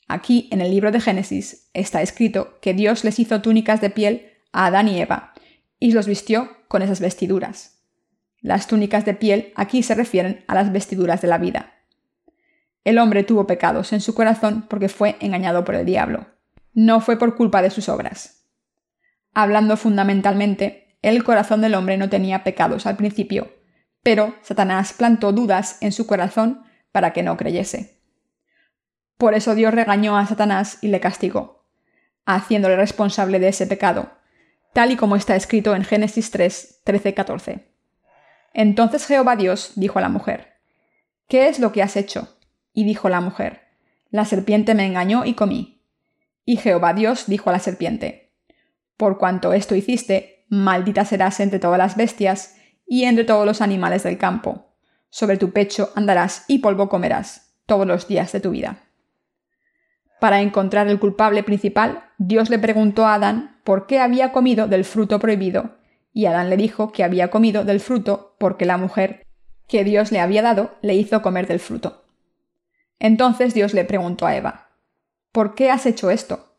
Aquí, 0.09 0.49
en 0.51 0.61
el 0.61 0.71
libro 0.71 0.91
de 0.91 1.01
Génesis, 1.01 1.71
está 1.73 2.03
escrito 2.03 2.59
que 2.61 2.75
Dios 2.75 3.05
les 3.05 3.19
hizo 3.19 3.41
túnicas 3.41 3.81
de 3.81 3.91
piel 3.91 4.33
a 4.53 4.67
Adán 4.67 4.89
y 4.89 5.01
Eva, 5.01 5.33
y 5.79 5.93
los 5.93 6.07
vistió 6.07 6.51
con 6.69 6.83
esas 6.83 7.01
vestiduras. 7.01 7.79
Las 8.41 8.67
túnicas 8.67 9.05
de 9.05 9.15
piel 9.15 9.53
aquí 9.55 9.83
se 9.83 9.95
refieren 9.95 10.45
a 10.49 10.55
las 10.55 10.73
vestiduras 10.73 11.23
de 11.23 11.29
la 11.29 11.39
vida. 11.39 11.75
El 12.85 12.99
hombre 12.99 13.23
tuvo 13.23 13.47
pecados 13.47 13.93
en 13.93 14.01
su 14.01 14.15
corazón 14.15 14.67
porque 14.69 14.89
fue 14.89 15.17
engañado 15.21 15.65
por 15.65 15.77
el 15.77 15.87
diablo. 15.87 16.27
No 16.75 17.01
fue 17.01 17.19
por 17.19 17.37
culpa 17.37 17.63
de 17.63 17.71
sus 17.71 17.89
obras. 17.89 18.42
Hablando 19.35 19.77
fundamentalmente, 19.77 20.97
el 21.03 21.25
corazón 21.25 21.61
del 21.63 21.75
hombre 21.75 21.97
no 21.97 22.09
tenía 22.09 22.45
pecados 22.45 22.87
al 22.87 22.97
principio, 22.97 23.53
pero 24.03 24.35
Satanás 24.43 24.93
plantó 24.93 25.33
dudas 25.33 25.79
en 25.81 25.93
su 25.93 26.07
corazón 26.07 26.65
para 26.93 27.13
que 27.13 27.23
no 27.23 27.37
creyese. 27.37 27.99
Por 29.17 29.35
eso 29.35 29.55
Dios 29.55 29.73
regañó 29.73 30.17
a 30.19 30.27
Satanás 30.27 30.79
y 30.83 30.89
le 30.89 31.01
castigó, 31.01 31.65
haciéndole 32.27 32.77
responsable 32.77 33.39
de 33.39 33.49
ese 33.49 33.67
pecado, 33.67 34.13
tal 34.73 34.91
y 34.91 34.97
como 34.97 35.17
está 35.17 35.37
escrito 35.37 35.75
en 35.75 35.85
Génesis 35.85 36.31
3, 36.31 36.83
13-14. 36.85 37.63
Entonces 38.53 39.07
Jehová 39.07 39.37
Dios 39.37 39.73
dijo 39.77 39.99
a 39.99 40.03
la 40.03 40.09
mujer, 40.09 40.55
¿Qué 41.29 41.49
es 41.49 41.59
lo 41.59 41.73
que 41.73 41.83
has 41.83 41.97
hecho? 41.97 42.37
Y 42.75 42.85
dijo 42.85 43.09
la 43.09 43.21
mujer, 43.21 43.63
La 44.11 44.25
serpiente 44.25 44.75
me 44.75 44.85
engañó 44.85 45.25
y 45.25 45.35
comí. 45.35 45.83
Y 46.45 46.57
Jehová 46.57 46.93
Dios 46.93 47.27
dijo 47.27 47.49
a 47.49 47.53
la 47.55 47.61
serpiente, 47.61 48.22
Por 49.03 49.19
cuanto 49.19 49.53
esto 49.53 49.75
hiciste, 49.75 50.45
maldita 50.49 51.05
serás 51.05 51.41
entre 51.41 51.59
todas 51.59 51.77
las 51.77 51.97
bestias 51.97 52.55
y 52.87 53.03
entre 53.03 53.25
todos 53.25 53.45
los 53.45 53.61
animales 53.61 54.05
del 54.05 54.17
campo. 54.17 54.77
Sobre 55.11 55.37
tu 55.39 55.51
pecho 55.51 55.91
andarás 55.97 56.45
y 56.47 56.61
polvo 56.61 56.89
comerás 56.89 57.53
todos 57.67 57.85
los 57.85 58.07
días 58.07 58.31
de 58.31 58.39
tu 58.39 58.53
vida. 58.53 58.85
Para 60.21 60.41
encontrar 60.41 60.87
el 60.87 61.01
culpable 61.01 61.43
principal, 61.43 62.11
Dios 62.17 62.49
le 62.49 62.61
preguntó 62.61 63.05
a 63.05 63.15
Adán 63.15 63.61
por 63.65 63.89
qué 63.89 63.99
había 63.99 64.31
comido 64.31 64.69
del 64.69 64.85
fruto 64.85 65.19
prohibido, 65.19 65.79
y 66.13 66.27
Adán 66.27 66.49
le 66.49 66.57
dijo 66.57 66.93
que 66.93 67.03
había 67.03 67.29
comido 67.29 67.65
del 67.65 67.81
fruto 67.81 68.37
porque 68.39 68.67
la 68.67 68.77
mujer 68.77 69.27
que 69.67 69.83
Dios 69.83 70.13
le 70.13 70.21
había 70.21 70.43
dado 70.43 70.77
le 70.81 70.95
hizo 70.95 71.23
comer 71.23 71.49
del 71.49 71.59
fruto. 71.59 72.05
Entonces 73.01 73.53
Dios 73.53 73.75
le 73.75 73.85
preguntó 73.85 74.27
a 74.27 74.37
Eva, 74.37 74.69
¿Por 75.33 75.57
qué 75.57 75.73
has 75.73 75.87
hecho 75.87 76.09
esto? 76.13 76.55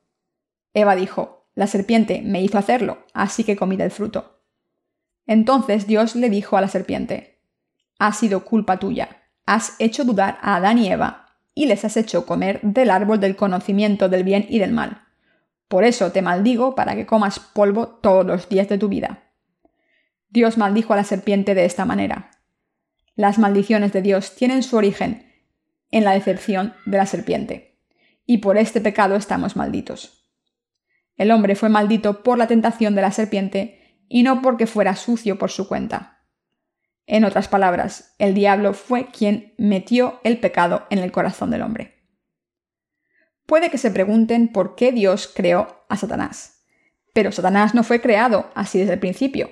Eva 0.73 0.97
dijo, 0.97 1.42
La 1.55 1.67
serpiente 1.67 2.21
me 2.23 2.41
hizo 2.41 2.57
hacerlo, 2.57 3.05
así 3.13 3.43
que 3.43 3.55
comí 3.55 3.77
del 3.77 3.91
fruto. 3.91 4.41
Entonces 5.27 5.87
Dios 5.87 6.15
le 6.15 6.29
dijo 6.29 6.57
a 6.57 6.61
la 6.61 6.67
serpiente, 6.67 7.39
Ha 7.99 8.13
sido 8.13 8.43
culpa 8.43 8.79
tuya, 8.79 9.23
has 9.45 9.75
hecho 9.79 10.03
dudar 10.03 10.37
a 10.41 10.55
Adán 10.55 10.79
y 10.79 10.91
Eva, 10.91 11.37
y 11.53 11.67
les 11.67 11.85
has 11.85 11.97
hecho 11.97 12.25
comer 12.25 12.59
del 12.63 12.89
árbol 12.89 13.19
del 13.19 13.35
conocimiento 13.35 14.09
del 14.09 14.23
bien 14.23 14.45
y 14.49 14.59
del 14.59 14.71
mal. 14.71 15.03
Por 15.67 15.83
eso 15.83 16.11
te 16.11 16.21
maldigo 16.21 16.75
para 16.75 16.95
que 16.95 17.05
comas 17.05 17.39
polvo 17.39 17.87
todos 17.87 18.25
los 18.25 18.49
días 18.49 18.69
de 18.69 18.77
tu 18.77 18.89
vida. 18.89 19.31
Dios 20.29 20.57
maldijo 20.57 20.93
a 20.93 20.95
la 20.95 21.03
serpiente 21.03 21.53
de 21.53 21.65
esta 21.65 21.85
manera. 21.85 22.31
Las 23.15 23.37
maldiciones 23.37 23.93
de 23.93 24.01
Dios 24.01 24.35
tienen 24.35 24.63
su 24.63 24.75
origen 24.77 25.31
en 25.91 26.03
la 26.03 26.13
decepción 26.13 26.73
de 26.85 26.97
la 26.97 27.05
serpiente. 27.05 27.79
Y 28.25 28.39
por 28.39 28.57
este 28.57 28.81
pecado 28.81 29.15
estamos 29.15 29.55
malditos. 29.55 30.22
El 31.15 31.31
hombre 31.31 31.55
fue 31.55 31.69
maldito 31.69 32.23
por 32.23 32.37
la 32.37 32.47
tentación 32.47 32.95
de 32.95 33.01
la 33.01 33.11
serpiente 33.11 33.99
y 34.07 34.23
no 34.23 34.41
porque 34.41 34.67
fuera 34.67 34.95
sucio 34.95 35.37
por 35.37 35.51
su 35.51 35.67
cuenta. 35.67 36.21
En 37.05 37.25
otras 37.25 37.47
palabras, 37.47 38.15
el 38.17 38.33
diablo 38.33 38.73
fue 38.73 39.07
quien 39.07 39.53
metió 39.57 40.19
el 40.23 40.39
pecado 40.39 40.87
en 40.89 40.99
el 40.99 41.11
corazón 41.11 41.51
del 41.51 41.61
hombre. 41.61 41.93
Puede 43.45 43.69
que 43.69 43.77
se 43.77 43.91
pregunten 43.91 44.47
por 44.47 44.75
qué 44.75 44.91
Dios 44.91 45.31
creó 45.33 45.85
a 45.89 45.97
Satanás. 45.97 46.63
Pero 47.13 47.31
Satanás 47.31 47.75
no 47.75 47.83
fue 47.83 48.01
creado 48.01 48.49
así 48.55 48.79
desde 48.79 48.93
el 48.93 48.99
principio. 48.99 49.51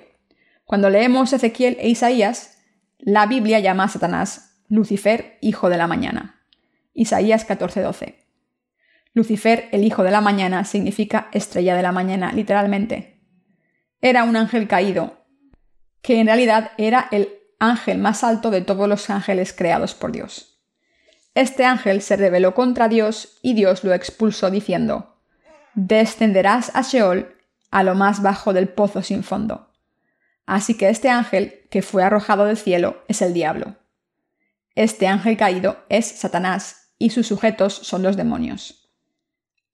Cuando 0.64 0.88
leemos 0.88 1.32
Ezequiel 1.32 1.76
e 1.78 1.88
Isaías, 1.88 2.58
la 2.98 3.26
Biblia 3.26 3.60
llama 3.60 3.84
a 3.84 3.88
Satanás 3.88 4.62
Lucifer, 4.68 5.36
hijo 5.42 5.68
de 5.68 5.76
la 5.76 5.86
mañana. 5.86 6.46
Isaías 6.94 7.46
14:12. 7.46 8.21
Lucifer, 9.14 9.68
el 9.72 9.84
hijo 9.84 10.02
de 10.02 10.10
la 10.10 10.20
mañana, 10.20 10.64
significa 10.64 11.28
estrella 11.32 11.76
de 11.76 11.82
la 11.82 11.92
mañana, 11.92 12.32
literalmente. 12.32 13.20
Era 14.00 14.24
un 14.24 14.36
ángel 14.36 14.66
caído, 14.68 15.24
que 16.00 16.18
en 16.18 16.26
realidad 16.26 16.72
era 16.78 17.08
el 17.10 17.28
ángel 17.58 17.98
más 17.98 18.24
alto 18.24 18.50
de 18.50 18.62
todos 18.62 18.88
los 18.88 19.10
ángeles 19.10 19.52
creados 19.52 19.94
por 19.94 20.12
Dios. 20.12 20.60
Este 21.34 21.64
ángel 21.64 22.02
se 22.02 22.16
rebeló 22.16 22.54
contra 22.54 22.88
Dios 22.88 23.38
y 23.42 23.54
Dios 23.54 23.84
lo 23.84 23.94
expulsó 23.94 24.50
diciendo, 24.50 25.16
Descenderás 25.74 26.74
a 26.74 26.82
Sheol, 26.82 27.36
a 27.70 27.82
lo 27.82 27.94
más 27.94 28.20
bajo 28.20 28.52
del 28.52 28.68
pozo 28.68 29.02
sin 29.02 29.22
fondo. 29.22 29.70
Así 30.44 30.76
que 30.76 30.88
este 30.88 31.08
ángel, 31.08 31.66
que 31.70 31.82
fue 31.82 32.02
arrojado 32.02 32.44
del 32.44 32.56
cielo, 32.56 33.02
es 33.08 33.22
el 33.22 33.32
diablo. 33.32 33.76
Este 34.74 35.06
ángel 35.06 35.36
caído 35.36 35.84
es 35.88 36.06
Satanás 36.06 36.94
y 36.98 37.10
sus 37.10 37.26
sujetos 37.26 37.74
son 37.74 38.02
los 38.02 38.16
demonios. 38.16 38.81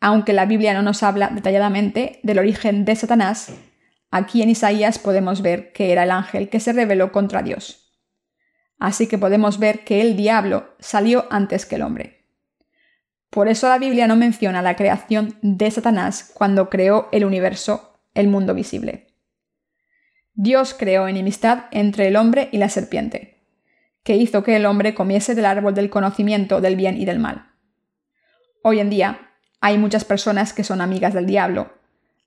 Aunque 0.00 0.32
la 0.32 0.46
Biblia 0.46 0.74
no 0.74 0.82
nos 0.82 1.02
habla 1.02 1.28
detalladamente 1.28 2.20
del 2.22 2.38
origen 2.38 2.84
de 2.84 2.94
Satanás, 2.96 3.52
aquí 4.10 4.42
en 4.42 4.50
Isaías 4.50 4.98
podemos 4.98 5.42
ver 5.42 5.72
que 5.72 5.92
era 5.92 6.04
el 6.04 6.10
ángel 6.10 6.48
que 6.48 6.60
se 6.60 6.72
rebeló 6.72 7.12
contra 7.12 7.42
Dios. 7.42 7.92
Así 8.78 9.08
que 9.08 9.18
podemos 9.18 9.58
ver 9.58 9.84
que 9.84 10.00
el 10.00 10.16
diablo 10.16 10.76
salió 10.78 11.26
antes 11.30 11.66
que 11.66 11.74
el 11.74 11.82
hombre. 11.82 12.26
Por 13.30 13.48
eso 13.48 13.68
la 13.68 13.78
Biblia 13.78 14.06
no 14.06 14.16
menciona 14.16 14.62
la 14.62 14.76
creación 14.76 15.36
de 15.42 15.70
Satanás 15.70 16.30
cuando 16.32 16.70
creó 16.70 17.08
el 17.12 17.24
universo, 17.24 18.00
el 18.14 18.28
mundo 18.28 18.54
visible. 18.54 19.08
Dios 20.34 20.74
creó 20.74 21.08
enemistad 21.08 21.64
entre 21.72 22.06
el 22.06 22.16
hombre 22.16 22.48
y 22.52 22.58
la 22.58 22.68
serpiente 22.68 23.38
que 24.08 24.16
hizo 24.16 24.42
que 24.42 24.56
el 24.56 24.64
hombre 24.64 24.94
comiese 24.94 25.34
del 25.34 25.44
árbol 25.44 25.74
del 25.74 25.90
conocimiento 25.90 26.62
del 26.62 26.76
bien 26.76 26.96
y 26.96 27.04
del 27.04 27.18
mal. 27.18 27.52
Hoy 28.62 28.80
en 28.80 28.88
día 28.88 29.27
hay 29.60 29.78
muchas 29.78 30.04
personas 30.04 30.52
que 30.52 30.64
son 30.64 30.80
amigas 30.80 31.14
del 31.14 31.26
diablo, 31.26 31.72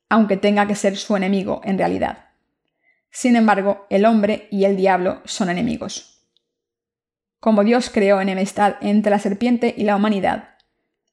aunque 0.10 0.38
tenga 0.38 0.68
que 0.68 0.76
ser 0.76 0.98
su 0.98 1.16
enemigo 1.16 1.62
en 1.64 1.78
realidad. 1.78 2.30
Sin 3.10 3.36
embargo, 3.36 3.86
el 3.90 4.06
hombre 4.06 4.48
y 4.52 4.66
el 4.66 4.76
diablo 4.76 5.22
son 5.26 5.50
enemigos. 5.50 6.28
Como 7.40 7.64
Dios 7.64 7.90
creó 7.90 8.22
enemistad 8.22 8.76
entre 8.82 9.10
la 9.10 9.20
serpiente 9.20 9.74
y 9.76 9.84
la 9.84 9.96
humanidad, 9.96 10.56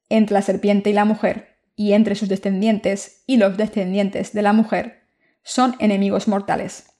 entre 0.08 0.34
la 0.34 0.42
serpiente 0.42 0.90
y 0.90 0.92
la 0.92 1.04
mujer, 1.04 1.58
y 1.74 1.92
entre 1.92 2.16
sus 2.16 2.28
descendientes 2.28 3.22
y 3.26 3.36
los 3.36 3.56
descendientes 3.56 4.32
de 4.32 4.42
la 4.42 4.52
mujer, 4.52 5.08
son 5.42 5.76
enemigos 5.78 6.26
mortales. 6.26 6.90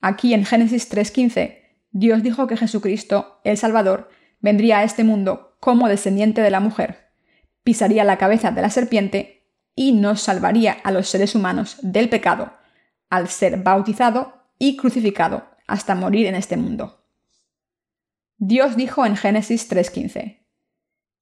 Aquí 0.00 0.34
en 0.34 0.44
Génesis 0.44 0.90
3.15 0.90 1.60
Dios 1.90 2.22
dijo 2.22 2.46
que 2.46 2.56
Jesucristo, 2.56 3.40
el 3.42 3.56
Salvador, 3.56 4.10
vendría 4.40 4.78
a 4.78 4.84
este 4.84 5.02
mundo 5.02 5.56
como 5.60 5.88
descendiente 5.88 6.40
de 6.40 6.50
la 6.50 6.60
mujer, 6.60 7.09
pisaría 7.70 8.02
la 8.02 8.18
cabeza 8.18 8.50
de 8.50 8.62
la 8.62 8.68
serpiente 8.68 9.46
y 9.76 9.92
nos 9.92 10.22
salvaría 10.22 10.72
a 10.72 10.90
los 10.90 11.08
seres 11.08 11.36
humanos 11.36 11.76
del 11.82 12.08
pecado, 12.08 12.52
al 13.10 13.28
ser 13.28 13.62
bautizado 13.62 14.42
y 14.58 14.76
crucificado 14.76 15.46
hasta 15.68 15.94
morir 15.94 16.26
en 16.26 16.34
este 16.34 16.56
mundo. 16.56 17.04
Dios 18.38 18.74
dijo 18.74 19.06
en 19.06 19.14
Génesis 19.14 19.70
3:15, 19.70 20.40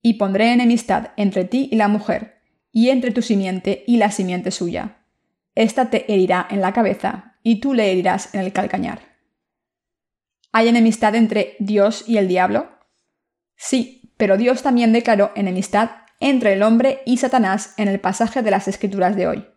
Y 0.01 0.15
pondré 0.15 0.55
enemistad 0.55 1.11
entre 1.19 1.45
ti 1.45 1.69
y 1.71 1.77
la 1.77 1.89
mujer, 1.89 2.41
y 2.73 2.89
entre 2.89 3.11
tu 3.11 3.21
simiente 3.21 3.85
y 3.87 3.99
la 3.99 4.11
simiente 4.11 4.51
suya. 4.51 5.05
Esta 5.55 5.91
te 5.91 6.11
herirá 6.11 6.49
en 6.49 6.63
la 6.63 6.73
cabeza, 6.73 7.37
y 7.43 7.61
tú 7.61 7.75
le 7.75 7.93
herirás 7.93 8.35
en 8.35 8.41
el 8.41 8.55
calcañar. 8.55 9.01
¿Hay 10.53 10.69
enemistad 10.69 11.15
entre 11.15 11.57
Dios 11.59 12.09
y 12.09 12.17
el 12.17 12.27
diablo? 12.27 12.71
Sí, 13.55 14.15
pero 14.17 14.39
Dios 14.39 14.63
también 14.63 14.95
declaró 14.95 15.31
enemistad 15.35 16.08
entre 16.21 16.53
el 16.53 16.63
hombre 16.63 17.03
y 17.07 17.19
Satanás 17.19 17.75
en 17.77 17.89
el 17.89 18.01
pasaje 18.01 18.43
de 18.43 18.51
las 18.51 18.69
Escrituras 18.69 19.17
de 19.17 19.29
hoy. 19.29 19.49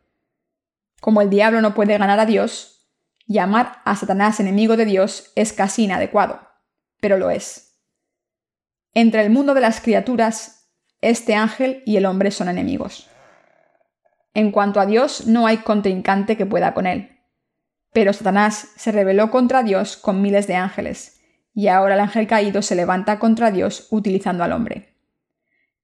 Como 0.99 1.21
el 1.21 1.29
diablo 1.29 1.61
no 1.61 1.73
puede 1.73 1.97
ganar 1.97 2.19
a 2.19 2.25
Dios, 2.25 2.87
llamar 3.25 3.81
a 3.85 3.95
Satanás 3.95 4.39
enemigo 4.39 4.77
de 4.77 4.85
Dios 4.85 5.31
es 5.35 5.53
casi 5.53 5.85
inadecuado, 5.85 6.41
pero 6.99 7.17
lo 7.17 7.29
es. 7.31 7.79
Entre 8.93 9.23
el 9.23 9.31
mundo 9.31 9.53
de 9.53 9.61
las 9.61 9.81
criaturas, 9.81 10.69
este 11.01 11.33
ángel 11.33 11.81
y 11.85 11.97
el 11.97 12.05
hombre 12.05 12.29
son 12.29 12.49
enemigos. 12.49 13.09
En 14.33 14.51
cuanto 14.51 14.79
a 14.79 14.85
Dios, 14.85 15.27
no 15.27 15.47
hay 15.47 15.57
contrincante 15.57 16.37
que 16.37 16.45
pueda 16.45 16.73
con 16.73 16.85
él. 16.85 17.17
Pero 17.91 18.13
Satanás 18.13 18.69
se 18.75 18.91
rebeló 18.91 19.31
contra 19.31 19.63
Dios 19.63 19.97
con 19.97 20.21
miles 20.21 20.47
de 20.47 20.55
ángeles, 20.55 21.19
y 21.53 21.67
ahora 21.67 21.95
el 21.95 21.99
ángel 21.99 22.27
caído 22.27 22.61
se 22.61 22.75
levanta 22.75 23.19
contra 23.19 23.51
Dios 23.51 23.87
utilizando 23.89 24.43
al 24.43 24.53
hombre. 24.53 24.90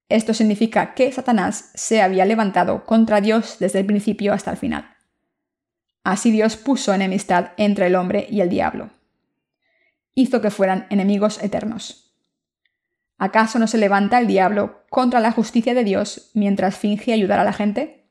Esto 0.09 0.33
significa 0.33 0.93
que 0.93 1.11
Satanás 1.11 1.71
se 1.75 2.01
había 2.01 2.25
levantado 2.25 2.85
contra 2.85 3.19
Dios 3.21 3.57
desde 3.59 3.79
el 3.79 3.85
principio 3.85 4.33
hasta 4.33 4.51
el 4.51 4.57
final. 4.57 4.95
Así 6.03 6.31
Dios 6.31 6.55
puso 6.55 6.93
enemistad 6.93 7.51
entre 7.57 7.87
el 7.87 7.95
hombre 7.95 8.27
y 8.29 8.39
el 8.39 8.49
diablo. 8.49 8.91
Hizo 10.13 10.41
que 10.41 10.51
fueran 10.51 10.87
enemigos 10.89 11.43
eternos. 11.43 12.15
¿Acaso 13.17 13.59
no 13.59 13.67
se 13.67 13.77
levanta 13.77 14.19
el 14.19 14.27
diablo 14.27 14.85
contra 14.89 15.19
la 15.19 15.31
justicia 15.31 15.73
de 15.73 15.83
Dios 15.83 16.31
mientras 16.33 16.77
finge 16.77 17.11
ayudar 17.11 17.39
a 17.39 17.43
la 17.43 17.51
gente? 17.51 18.05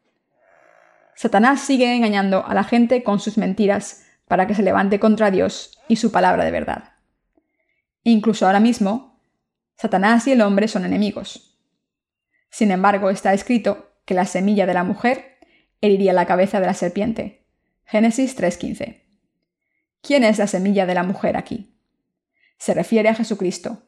Satanás 1.15 1.61
sigue 1.61 1.95
engañando 1.95 2.45
a 2.45 2.53
la 2.53 2.65
gente 2.65 3.03
con 3.03 3.21
sus 3.21 3.38
mentiras 3.38 4.05
para 4.29 4.47
que 4.47 4.55
se 4.55 4.62
levante 4.62 5.00
contra 5.00 5.31
Dios 5.31 5.79
y 5.88 5.97
su 5.97 6.12
palabra 6.12 6.45
de 6.45 6.50
verdad. 6.50 6.93
Incluso 8.03 8.47
ahora 8.47 8.61
mismo, 8.61 9.19
Satanás 9.76 10.26
y 10.26 10.33
el 10.33 10.43
hombre 10.43 10.69
son 10.69 10.85
enemigos. 10.85 11.46
Sin 12.57 12.71
embargo, 12.71 13.11
está 13.11 13.35
escrito 13.35 13.93
que 14.07 14.15
la 14.15 14.25
semilla 14.25 14.65
de 14.65 14.73
la 14.73 14.83
mujer 14.83 15.37
heriría 15.83 16.15
la 16.15 16.25
cabeza 16.25 16.59
de 16.59 16.65
la 16.65 16.73
serpiente. 16.73 17.45
Génesis 17.85 18.35
3.15. 18.35 19.03
¿Quién 20.01 20.25
es 20.25 20.39
la 20.39 20.47
semilla 20.47 20.87
de 20.87 20.95
la 20.95 21.03
mujer 21.03 21.37
aquí? 21.37 21.77
Se 22.57 22.73
refiere 22.73 23.11
a 23.11 23.15
Jesucristo, 23.15 23.83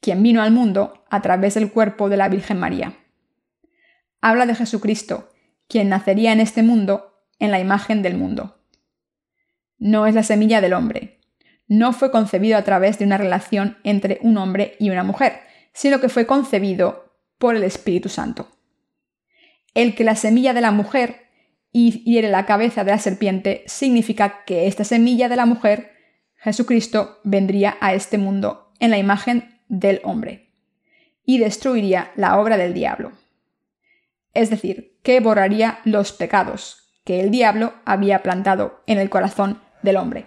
quien 0.00 0.22
vino 0.22 0.42
al 0.42 0.52
mundo 0.52 1.04
a 1.10 1.22
través 1.22 1.54
del 1.54 1.72
cuerpo 1.72 2.08
de 2.08 2.16
la 2.16 2.28
Virgen 2.28 2.60
María. 2.60 2.96
Habla 4.20 4.46
de 4.46 4.54
Jesucristo, 4.54 5.32
quien 5.66 5.88
nacería 5.88 6.30
en 6.30 6.38
este 6.38 6.62
mundo 6.62 7.20
en 7.40 7.50
la 7.50 7.58
imagen 7.58 8.02
del 8.02 8.16
mundo. 8.16 8.62
No 9.76 10.06
es 10.06 10.14
la 10.14 10.22
semilla 10.22 10.60
del 10.60 10.74
hombre. 10.74 11.18
No 11.66 11.92
fue 11.92 12.12
concebido 12.12 12.58
a 12.58 12.62
través 12.62 12.96
de 13.00 13.06
una 13.06 13.18
relación 13.18 13.76
entre 13.82 14.20
un 14.22 14.36
hombre 14.36 14.76
y 14.78 14.90
una 14.90 15.02
mujer, 15.02 15.40
sino 15.72 16.00
que 16.00 16.08
fue 16.08 16.26
concebido 16.26 17.03
por 17.38 17.56
el 17.56 17.64
Espíritu 17.64 18.08
Santo. 18.08 18.48
El 19.74 19.94
que 19.94 20.04
la 20.04 20.16
semilla 20.16 20.54
de 20.54 20.60
la 20.60 20.70
mujer 20.70 21.24
hiere 21.72 22.30
la 22.30 22.46
cabeza 22.46 22.84
de 22.84 22.92
la 22.92 22.98
serpiente 22.98 23.64
significa 23.66 24.44
que 24.44 24.66
esta 24.66 24.84
semilla 24.84 25.28
de 25.28 25.36
la 25.36 25.46
mujer, 25.46 25.92
Jesucristo, 26.36 27.18
vendría 27.24 27.76
a 27.80 27.94
este 27.94 28.18
mundo 28.18 28.72
en 28.78 28.90
la 28.90 28.98
imagen 28.98 29.60
del 29.68 30.00
hombre 30.04 30.52
y 31.24 31.38
destruiría 31.38 32.12
la 32.16 32.38
obra 32.38 32.56
del 32.56 32.74
diablo. 32.74 33.12
Es 34.32 34.50
decir, 34.50 34.98
que 35.02 35.20
borraría 35.20 35.80
los 35.84 36.12
pecados 36.12 36.84
que 37.04 37.20
el 37.20 37.30
diablo 37.30 37.74
había 37.84 38.22
plantado 38.22 38.82
en 38.86 38.98
el 38.98 39.10
corazón 39.10 39.60
del 39.82 39.96
hombre. 39.96 40.26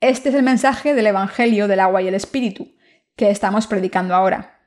Este 0.00 0.28
es 0.28 0.34
el 0.34 0.42
mensaje 0.42 0.94
del 0.94 1.06
Evangelio 1.06 1.68
del 1.68 1.80
agua 1.80 2.02
y 2.02 2.08
el 2.08 2.14
Espíritu 2.14 2.72
que 3.16 3.30
estamos 3.30 3.66
predicando 3.66 4.14
ahora. 4.14 4.57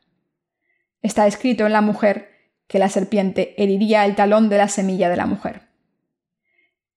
Está 1.02 1.26
escrito 1.26 1.66
en 1.66 1.74
la 1.74 1.82
mujer 1.82 2.30
que 2.68 2.80
la 2.80 2.90
serpiente 2.90 3.62
heriría 3.62 4.06
el 4.06 4.16
talón 4.16 4.50
de 4.50 4.58
la 4.58 4.68
semilla 4.68 5.10
de 5.10 5.18
la 5.18 5.26
mujer. 5.26 5.70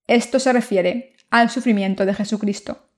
Esto 0.07 0.39
se 0.39 0.53
refiere 0.53 1.17
al 1.31 1.51
sufrimiento 1.51 2.05
de 2.05 2.15
Jesucristo, 2.15 2.91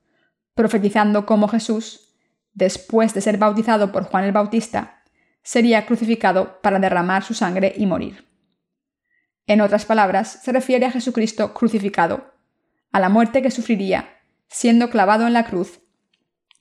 profetizando 0.55 1.25
cómo 1.25 1.49
Jesús, 1.49 2.17
después 2.55 3.15
de 3.15 3.21
ser 3.21 3.39
bautizado 3.39 3.93
por 3.93 4.05
Juan 4.05 4.25
el 4.25 4.33
Bautista, 4.33 5.05
sería 5.43 5.87
crucificado 5.87 6.61
para 6.61 6.81
derramar 6.81 7.23
su 7.23 7.35
sangre 7.35 7.73
y 7.77 7.87
morir. 7.87 8.27
En 9.47 9.61
otras 9.61 9.85
palabras, 9.85 10.41
se 10.43 10.51
refiere 10.51 10.87
a 10.87 10.91
Jesucristo 10.91 11.55
crucificado, 11.55 12.35
a 12.91 12.99
la 12.99 13.09
muerte 13.09 13.43
que 13.43 13.53
sufriría 13.53 14.13
siendo 14.49 14.91
clavado 14.91 15.27
en 15.27 15.33
la 15.33 15.45
cruz, 15.45 15.81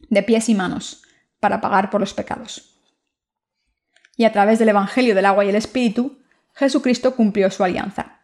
de 0.10 0.24
pies 0.24 0.50
y 0.50 0.56
manos, 0.56 1.04
para 1.40 1.62
pagar 1.62 1.90
por 1.90 2.02
los 2.02 2.14
pecados 2.14 2.75
y 4.16 4.24
a 4.24 4.32
través 4.32 4.60
del 4.60 4.70
Evangelio 4.70 5.16
del 5.16 5.26
agua 5.26 5.46
y 5.46 5.50
el 5.50 5.56
Espíritu, 5.56 6.20
Jesucristo 6.54 7.16
cumplió 7.16 7.52
su 7.52 7.64
alianza. 7.64 8.22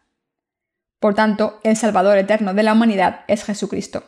Por 0.98 1.14
tanto, 1.14 1.60
el 1.64 1.76
Salvador 1.76 2.16
eterno 2.16 2.54
de 2.54 2.62
la 2.62 2.72
humanidad 2.72 3.24
es 3.28 3.44
Jesucristo. 3.44 4.04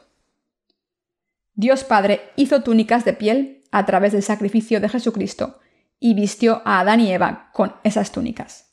Dios 1.55 1.85
Padre 1.85 2.31
hizo 2.37 2.63
túnicas 2.63 3.05
de 3.05 3.13
piel 3.13 3.65
a 3.71 3.85
través 3.87 4.13
del 4.13 4.23
sacrificio 4.23 4.81
de 4.81 4.89
Jesucristo 4.89 5.61
y 6.01 6.15
vistió 6.15 6.63
a 6.65 6.81
Adán 6.81 7.01
y 7.01 7.13
Eva 7.13 7.51
con 7.53 7.75
esas 7.85 8.13
túnicas. 8.13 8.73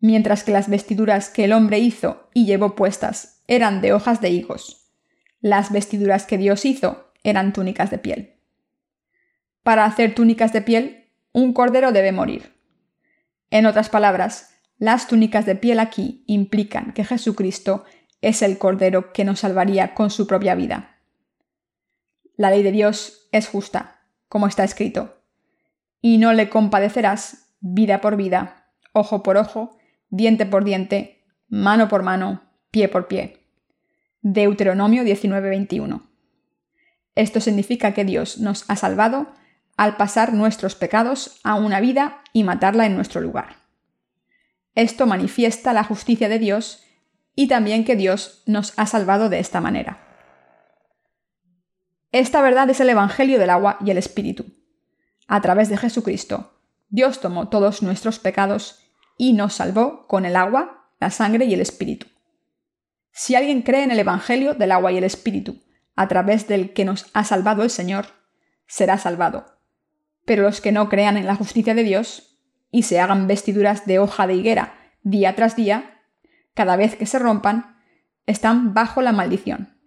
Mientras 0.00 0.44
que 0.44 0.52
las 0.52 0.68
vestiduras 0.68 1.30
que 1.30 1.44
el 1.44 1.52
hombre 1.52 1.78
hizo 1.78 2.28
y 2.34 2.46
llevó 2.46 2.74
puestas 2.74 3.42
eran 3.46 3.80
de 3.80 3.92
hojas 3.92 4.20
de 4.20 4.30
higos, 4.30 4.90
las 5.40 5.70
vestiduras 5.70 6.26
que 6.26 6.38
Dios 6.38 6.64
hizo 6.64 7.12
eran 7.22 7.52
túnicas 7.52 7.90
de 7.90 7.98
piel. 7.98 8.34
Para 9.62 9.84
hacer 9.84 10.14
túnicas 10.14 10.52
de 10.52 10.62
piel 10.62 11.05
un 11.36 11.52
cordero 11.52 11.92
debe 11.92 12.12
morir. 12.12 12.54
En 13.50 13.66
otras 13.66 13.90
palabras, 13.90 14.54
las 14.78 15.06
túnicas 15.06 15.44
de 15.44 15.54
piel 15.54 15.80
aquí 15.80 16.24
implican 16.26 16.94
que 16.94 17.04
Jesucristo 17.04 17.84
es 18.22 18.40
el 18.40 18.56
cordero 18.56 19.12
que 19.12 19.26
nos 19.26 19.40
salvaría 19.40 19.92
con 19.92 20.08
su 20.08 20.26
propia 20.26 20.54
vida. 20.54 20.96
La 22.38 22.48
ley 22.48 22.62
de 22.62 22.72
Dios 22.72 23.28
es 23.32 23.48
justa, 23.48 24.00
como 24.30 24.46
está 24.46 24.64
escrito, 24.64 25.20
y 26.00 26.16
no 26.16 26.32
le 26.32 26.48
compadecerás 26.48 27.54
vida 27.60 28.00
por 28.00 28.16
vida, 28.16 28.70
ojo 28.94 29.22
por 29.22 29.36
ojo, 29.36 29.76
diente 30.08 30.46
por 30.46 30.64
diente, 30.64 31.22
mano 31.48 31.88
por 31.88 32.02
mano, 32.02 32.50
pie 32.70 32.88
por 32.88 33.08
pie. 33.08 33.46
Deuteronomio 34.22 35.04
19:21. 35.04 36.00
Esto 37.14 37.40
significa 37.40 37.92
que 37.92 38.06
Dios 38.06 38.38
nos 38.38 38.64
ha 38.70 38.76
salvado 38.76 39.34
al 39.76 39.96
pasar 39.96 40.32
nuestros 40.32 40.74
pecados 40.74 41.38
a 41.44 41.54
una 41.54 41.80
vida 41.80 42.22
y 42.32 42.44
matarla 42.44 42.86
en 42.86 42.96
nuestro 42.96 43.20
lugar. 43.20 43.56
Esto 44.74 45.06
manifiesta 45.06 45.72
la 45.72 45.84
justicia 45.84 46.28
de 46.28 46.38
Dios 46.38 46.82
y 47.34 47.48
también 47.48 47.84
que 47.84 47.96
Dios 47.96 48.42
nos 48.46 48.72
ha 48.78 48.86
salvado 48.86 49.28
de 49.28 49.38
esta 49.38 49.60
manera. 49.60 50.02
Esta 52.12 52.40
verdad 52.40 52.68
es 52.70 52.80
el 52.80 52.88
Evangelio 52.88 53.38
del 53.38 53.50
agua 53.50 53.78
y 53.84 53.90
el 53.90 53.98
Espíritu. 53.98 54.46
A 55.28 55.40
través 55.42 55.68
de 55.68 55.76
Jesucristo, 55.76 56.54
Dios 56.88 57.20
tomó 57.20 57.48
todos 57.48 57.82
nuestros 57.82 58.18
pecados 58.18 58.80
y 59.18 59.32
nos 59.34 59.54
salvó 59.54 60.06
con 60.06 60.24
el 60.24 60.36
agua, 60.36 60.90
la 61.00 61.10
sangre 61.10 61.44
y 61.44 61.52
el 61.52 61.60
Espíritu. 61.60 62.06
Si 63.12 63.34
alguien 63.34 63.62
cree 63.62 63.82
en 63.82 63.90
el 63.90 63.98
Evangelio 63.98 64.54
del 64.54 64.72
agua 64.72 64.92
y 64.92 64.98
el 64.98 65.04
Espíritu, 65.04 65.62
a 65.94 66.08
través 66.08 66.48
del 66.48 66.72
que 66.72 66.84
nos 66.84 67.06
ha 67.12 67.24
salvado 67.24 67.62
el 67.62 67.70
Señor, 67.70 68.06
será 68.66 68.98
salvado 68.98 69.55
pero 70.26 70.42
los 70.42 70.60
que 70.60 70.72
no 70.72 70.90
crean 70.90 71.16
en 71.16 71.26
la 71.26 71.36
justicia 71.36 71.74
de 71.74 71.84
Dios 71.84 72.36
y 72.70 72.82
se 72.82 73.00
hagan 73.00 73.26
vestiduras 73.26 73.86
de 73.86 73.98
hoja 73.98 74.26
de 74.26 74.34
higuera 74.34 74.74
día 75.02 75.36
tras 75.36 75.54
día, 75.54 76.02
cada 76.52 76.76
vez 76.76 76.96
que 76.96 77.06
se 77.06 77.20
rompan, 77.20 77.78
están 78.26 78.74
bajo 78.74 79.00
la 79.02 79.12
maldición. 79.12 79.78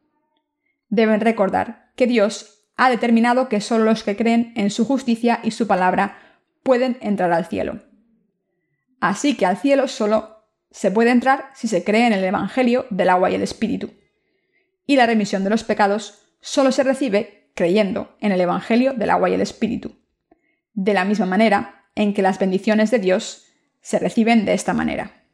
Deben 0.88 1.20
recordar 1.20 1.92
que 1.98 2.08
Dios 2.08 2.70
ha 2.78 2.90
determinado 2.90 3.50
que 3.50 3.60
solo 3.60 3.84
los 3.84 4.04
que 4.04 4.16
creen 4.16 4.54
en 4.56 4.72
su 4.72 4.86
justicia 4.86 5.42
y 5.44 5.52
su 5.52 5.68
palabra 5.68 6.18
pueden 6.64 6.98
entrar 7.02 7.34
al 7.34 7.46
cielo. 7.46 7.84
Así 9.02 9.36
que 9.36 9.46
al 9.46 9.58
cielo 9.58 9.90
solo 9.90 10.46
se 10.72 10.90
puede 10.90 11.12
entrar 11.12 11.50
si 11.54 11.68
se 11.68 11.84
cree 11.84 12.08
en 12.08 12.14
el 12.14 12.24
Evangelio 12.24 12.86
del 12.90 13.10
agua 13.10 13.30
y 13.30 13.36
el 13.36 13.42
Espíritu. 13.42 13.92
Y 14.86 14.96
la 14.96 15.06
remisión 15.06 15.44
de 15.44 15.50
los 15.50 15.66
pecados 15.66 16.22
solo 16.40 16.72
se 16.72 16.84
recibe 16.84 17.52
creyendo 17.56 18.16
en 18.22 18.32
el 18.32 18.40
Evangelio 18.40 18.94
del 18.94 19.10
agua 19.10 19.30
y 19.30 19.34
el 19.34 19.42
Espíritu 19.42 20.00
de 20.82 20.94
la 20.94 21.04
misma 21.04 21.26
manera 21.26 21.90
en 21.94 22.14
que 22.14 22.22
las 22.22 22.40
bendiciones 22.40 22.90
de 22.90 23.00
Dios 23.00 23.48
se 23.82 24.00
reciben 24.00 24.46
de 24.46 24.54
esta 24.54 24.74
manera. 24.74 25.26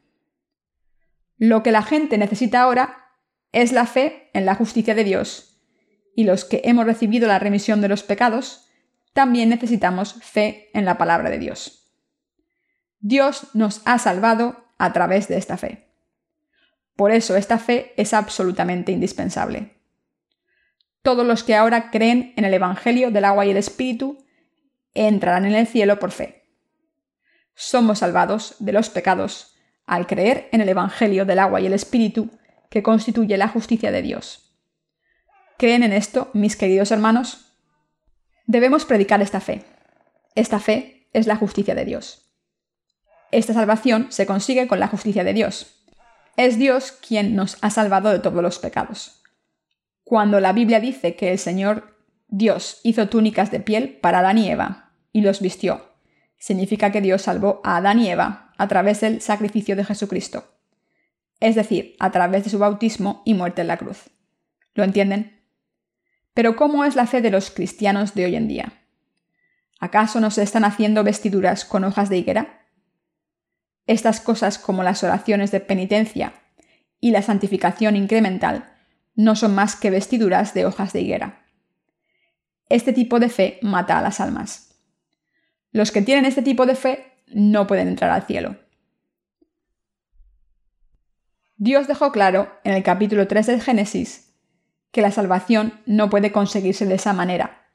Lo 1.38 1.62
que 1.62 1.70
la 1.70 1.82
gente 1.82 2.18
necesita 2.18 2.62
ahora 2.62 3.12
es 3.52 3.70
la 3.70 3.86
fe 3.86 4.28
en 4.32 4.44
la 4.44 4.56
justicia 4.56 4.96
de 4.96 5.04
Dios, 5.04 5.62
y 6.16 6.24
los 6.24 6.44
que 6.44 6.62
hemos 6.64 6.84
recibido 6.84 7.28
la 7.28 7.38
remisión 7.38 7.80
de 7.80 7.86
los 7.86 8.02
pecados, 8.02 8.68
también 9.12 9.48
necesitamos 9.48 10.14
fe 10.14 10.68
en 10.74 10.84
la 10.84 10.98
palabra 10.98 11.30
de 11.30 11.38
Dios. 11.38 11.92
Dios 12.98 13.48
nos 13.54 13.82
ha 13.84 14.00
salvado 14.00 14.64
a 14.78 14.92
través 14.92 15.28
de 15.28 15.36
esta 15.36 15.56
fe. 15.56 15.92
Por 16.96 17.12
eso 17.12 17.36
esta 17.36 17.58
fe 17.58 17.94
es 17.96 18.14
absolutamente 18.14 18.90
indispensable. 18.90 19.76
Todos 21.02 21.24
los 21.24 21.44
que 21.44 21.54
ahora 21.54 21.92
creen 21.92 22.32
en 22.36 22.44
el 22.44 22.54
Evangelio 22.54 23.12
del 23.12 23.26
agua 23.26 23.46
y 23.46 23.50
el 23.50 23.58
Espíritu 23.58 24.25
entrarán 24.96 25.44
en 25.44 25.54
el 25.54 25.66
cielo 25.66 25.98
por 25.98 26.10
fe. 26.10 26.46
Somos 27.54 28.00
salvados 28.00 28.56
de 28.58 28.72
los 28.72 28.90
pecados 28.90 29.56
al 29.86 30.06
creer 30.06 30.48
en 30.52 30.60
el 30.60 30.68
Evangelio 30.68 31.24
del 31.24 31.38
agua 31.38 31.60
y 31.60 31.66
el 31.66 31.72
Espíritu 31.72 32.30
que 32.68 32.82
constituye 32.82 33.36
la 33.36 33.48
justicia 33.48 33.90
de 33.90 34.02
Dios. 34.02 34.52
¿Creen 35.56 35.82
en 35.82 35.92
esto, 35.92 36.30
mis 36.34 36.56
queridos 36.56 36.90
hermanos? 36.90 37.52
Debemos 38.46 38.84
predicar 38.84 39.22
esta 39.22 39.40
fe. 39.40 39.64
Esta 40.34 40.58
fe 40.60 41.08
es 41.12 41.26
la 41.26 41.36
justicia 41.36 41.74
de 41.74 41.84
Dios. 41.84 42.30
Esta 43.32 43.54
salvación 43.54 44.08
se 44.10 44.26
consigue 44.26 44.68
con 44.68 44.80
la 44.80 44.88
justicia 44.88 45.24
de 45.24 45.32
Dios. 45.32 45.82
Es 46.36 46.58
Dios 46.58 46.92
quien 46.92 47.34
nos 47.34 47.56
ha 47.62 47.70
salvado 47.70 48.10
de 48.10 48.18
todos 48.18 48.42
los 48.42 48.58
pecados. 48.58 49.22
Cuando 50.04 50.40
la 50.40 50.52
Biblia 50.52 50.78
dice 50.78 51.16
que 51.16 51.32
el 51.32 51.38
Señor 51.38 51.96
Dios 52.28 52.80
hizo 52.82 53.08
túnicas 53.08 53.50
de 53.50 53.60
piel 53.60 53.98
para 54.00 54.18
Adán 54.18 54.38
y 54.38 54.50
Eva 54.50 54.85
y 55.16 55.22
los 55.22 55.40
vistió, 55.40 55.94
significa 56.36 56.92
que 56.92 57.00
Dios 57.00 57.22
salvó 57.22 57.62
a 57.64 57.78
Adán 57.78 58.00
y 58.00 58.10
Eva 58.10 58.52
a 58.58 58.68
través 58.68 59.00
del 59.00 59.22
sacrificio 59.22 59.74
de 59.74 59.82
Jesucristo, 59.82 60.44
es 61.40 61.54
decir, 61.54 61.96
a 62.00 62.10
través 62.10 62.44
de 62.44 62.50
su 62.50 62.58
bautismo 62.58 63.22
y 63.24 63.32
muerte 63.32 63.62
en 63.62 63.68
la 63.68 63.78
cruz. 63.78 64.10
¿Lo 64.74 64.84
entienden? 64.84 65.42
Pero 66.34 66.54
¿cómo 66.54 66.84
es 66.84 66.96
la 66.96 67.06
fe 67.06 67.22
de 67.22 67.30
los 67.30 67.50
cristianos 67.50 68.14
de 68.14 68.26
hoy 68.26 68.36
en 68.36 68.46
día? 68.46 68.74
¿Acaso 69.80 70.20
nos 70.20 70.36
están 70.36 70.64
haciendo 70.66 71.02
vestiduras 71.02 71.64
con 71.64 71.84
hojas 71.84 72.10
de 72.10 72.18
higuera? 72.18 72.66
Estas 73.86 74.20
cosas 74.20 74.58
como 74.58 74.82
las 74.82 75.02
oraciones 75.02 75.50
de 75.50 75.60
penitencia 75.60 76.34
y 77.00 77.10
la 77.10 77.22
santificación 77.22 77.96
incremental 77.96 78.70
no 79.14 79.34
son 79.34 79.54
más 79.54 79.76
que 79.76 79.88
vestiduras 79.88 80.52
de 80.52 80.66
hojas 80.66 80.92
de 80.92 81.00
higuera. 81.00 81.46
Este 82.68 82.92
tipo 82.92 83.18
de 83.18 83.30
fe 83.30 83.58
mata 83.62 83.98
a 83.98 84.02
las 84.02 84.20
almas. 84.20 84.65
Los 85.76 85.92
que 85.92 86.00
tienen 86.00 86.24
este 86.24 86.40
tipo 86.40 86.64
de 86.64 86.74
fe 86.74 87.12
no 87.26 87.66
pueden 87.66 87.88
entrar 87.88 88.10
al 88.10 88.22
cielo. 88.22 88.56
Dios 91.58 91.86
dejó 91.86 92.12
claro 92.12 92.50
en 92.64 92.72
el 92.72 92.82
capítulo 92.82 93.28
3 93.28 93.46
del 93.46 93.60
Génesis 93.60 94.32
que 94.90 95.02
la 95.02 95.10
salvación 95.10 95.78
no 95.84 96.08
puede 96.08 96.32
conseguirse 96.32 96.86
de 96.86 96.94
esa 96.94 97.12
manera, 97.12 97.66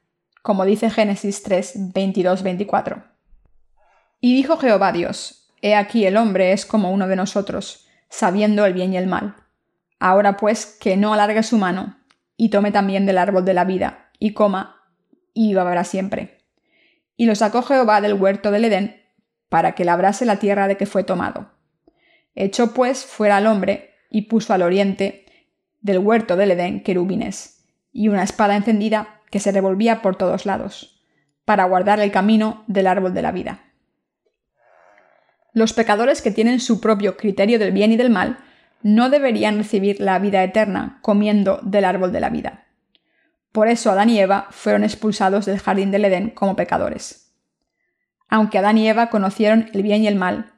como 0.42 0.64
dice 0.64 0.90
Génesis 0.90 1.44
3, 1.44 1.92
22, 1.94 2.42
24. 2.42 3.04
Y 4.20 4.34
dijo 4.34 4.56
Jehová 4.56 4.90
Dios, 4.90 5.48
He 5.60 5.76
aquí 5.76 6.04
el 6.04 6.16
hombre 6.16 6.50
es 6.50 6.66
como 6.66 6.90
uno 6.90 7.06
de 7.06 7.14
nosotros, 7.14 7.86
sabiendo 8.08 8.66
el 8.66 8.72
bien 8.72 8.92
y 8.92 8.96
el 8.96 9.06
mal. 9.06 9.36
Ahora 10.00 10.36
pues 10.36 10.66
que 10.66 10.96
no 10.96 11.14
alargue 11.14 11.44
su 11.44 11.56
mano, 11.56 12.00
y 12.36 12.48
tome 12.48 12.72
también 12.72 13.06
del 13.06 13.18
árbol 13.18 13.44
de 13.44 13.54
la 13.54 13.64
vida, 13.64 14.10
y 14.18 14.32
coma, 14.32 14.90
y 15.32 15.50
viva 15.50 15.62
para 15.62 15.84
siempre. 15.84 16.41
Y 17.22 17.26
lo 17.26 17.36
sacó 17.36 17.62
Jehová 17.62 18.00
del 18.00 18.14
huerto 18.14 18.50
del 18.50 18.64
Edén, 18.64 19.00
para 19.48 19.76
que 19.76 19.84
labrase 19.84 20.26
la 20.26 20.40
tierra 20.40 20.66
de 20.66 20.76
que 20.76 20.86
fue 20.86 21.04
tomado. 21.04 21.52
Echó 22.34 22.74
pues 22.74 23.06
fuera 23.06 23.36
al 23.36 23.46
hombre, 23.46 23.94
y 24.10 24.22
puso 24.22 24.52
al 24.52 24.62
oriente 24.62 25.24
del 25.80 25.98
huerto 25.98 26.36
del 26.36 26.50
Edén 26.50 26.82
querubines, 26.82 27.64
y 27.92 28.08
una 28.08 28.24
espada 28.24 28.56
encendida 28.56 29.20
que 29.30 29.38
se 29.38 29.52
revolvía 29.52 30.02
por 30.02 30.16
todos 30.16 30.46
lados, 30.46 31.00
para 31.44 31.62
guardar 31.62 32.00
el 32.00 32.10
camino 32.10 32.64
del 32.66 32.88
árbol 32.88 33.14
de 33.14 33.22
la 33.22 33.30
vida. 33.30 33.72
Los 35.52 35.74
pecadores 35.74 36.22
que 36.22 36.32
tienen 36.32 36.58
su 36.58 36.80
propio 36.80 37.16
criterio 37.16 37.60
del 37.60 37.70
bien 37.70 37.92
y 37.92 37.96
del 37.96 38.10
mal 38.10 38.38
no 38.82 39.10
deberían 39.10 39.58
recibir 39.58 40.00
la 40.00 40.18
vida 40.18 40.42
eterna 40.42 40.98
comiendo 41.02 41.60
del 41.62 41.84
árbol 41.84 42.10
de 42.10 42.18
la 42.18 42.30
vida. 42.30 42.66
Por 43.52 43.68
eso 43.68 43.90
Adán 43.90 44.08
y 44.08 44.18
Eva 44.18 44.48
fueron 44.50 44.82
expulsados 44.82 45.44
del 45.44 45.60
jardín 45.60 45.90
del 45.90 46.06
Edén 46.06 46.30
como 46.30 46.56
pecadores. 46.56 47.34
Aunque 48.28 48.58
Adán 48.58 48.78
y 48.78 48.88
Eva 48.88 49.10
conocieron 49.10 49.68
el 49.74 49.82
bien 49.82 50.02
y 50.02 50.08
el 50.08 50.16
mal, 50.16 50.54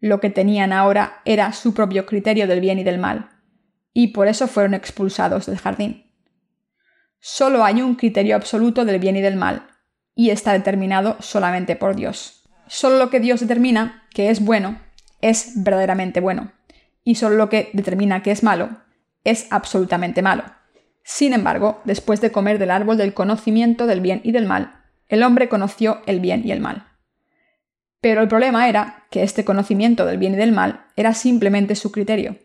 lo 0.00 0.20
que 0.20 0.30
tenían 0.30 0.72
ahora 0.72 1.20
era 1.26 1.52
su 1.52 1.74
propio 1.74 2.06
criterio 2.06 2.46
del 2.46 2.60
bien 2.60 2.78
y 2.78 2.84
del 2.84 2.98
mal, 2.98 3.28
y 3.92 4.08
por 4.08 4.26
eso 4.26 4.48
fueron 4.48 4.72
expulsados 4.72 5.44
del 5.44 5.58
jardín. 5.58 6.10
Solo 7.18 7.62
hay 7.62 7.82
un 7.82 7.96
criterio 7.96 8.36
absoluto 8.36 8.86
del 8.86 8.98
bien 8.98 9.16
y 9.16 9.20
del 9.20 9.36
mal, 9.36 9.66
y 10.14 10.30
está 10.30 10.54
determinado 10.54 11.16
solamente 11.20 11.76
por 11.76 11.94
Dios. 11.94 12.48
Solo 12.66 12.96
lo 12.96 13.10
que 13.10 13.20
Dios 13.20 13.40
determina 13.40 14.08
que 14.14 14.30
es 14.30 14.42
bueno 14.42 14.80
es 15.20 15.52
verdaderamente 15.56 16.20
bueno, 16.20 16.52
y 17.04 17.16
solo 17.16 17.36
lo 17.36 17.50
que 17.50 17.68
determina 17.74 18.22
que 18.22 18.30
es 18.30 18.42
malo 18.42 18.78
es 19.24 19.46
absolutamente 19.50 20.22
malo. 20.22 20.44
Sin 21.12 21.32
embargo, 21.32 21.80
después 21.84 22.20
de 22.20 22.30
comer 22.30 22.60
del 22.60 22.70
árbol 22.70 22.96
del 22.96 23.14
conocimiento 23.14 23.88
del 23.88 24.00
bien 24.00 24.20
y 24.22 24.30
del 24.30 24.46
mal, 24.46 24.84
el 25.08 25.24
hombre 25.24 25.48
conoció 25.48 26.02
el 26.06 26.20
bien 26.20 26.46
y 26.46 26.52
el 26.52 26.60
mal. 26.60 26.86
Pero 28.00 28.22
el 28.22 28.28
problema 28.28 28.68
era 28.68 29.06
que 29.10 29.24
este 29.24 29.44
conocimiento 29.44 30.06
del 30.06 30.18
bien 30.18 30.34
y 30.34 30.36
del 30.36 30.52
mal 30.52 30.86
era 30.94 31.12
simplemente 31.12 31.74
su 31.74 31.90
criterio. 31.90 32.36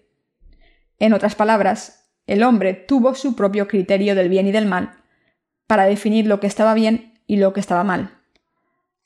En 0.97 1.13
otras 1.13 1.35
palabras, 1.35 2.09
el 2.25 2.41
hombre 2.41 2.73
tuvo 2.73 3.13
su 3.13 3.35
propio 3.35 3.67
criterio 3.67 4.15
del 4.15 4.29
bien 4.29 4.47
y 4.47 4.51
del 4.51 4.65
mal 4.65 4.93
para 5.67 5.85
definir 5.85 6.25
lo 6.25 6.39
que 6.39 6.47
estaba 6.47 6.73
bien 6.73 7.21
y 7.27 7.37
lo 7.37 7.53
que 7.53 7.59
estaba 7.59 7.83
mal. 7.83 8.17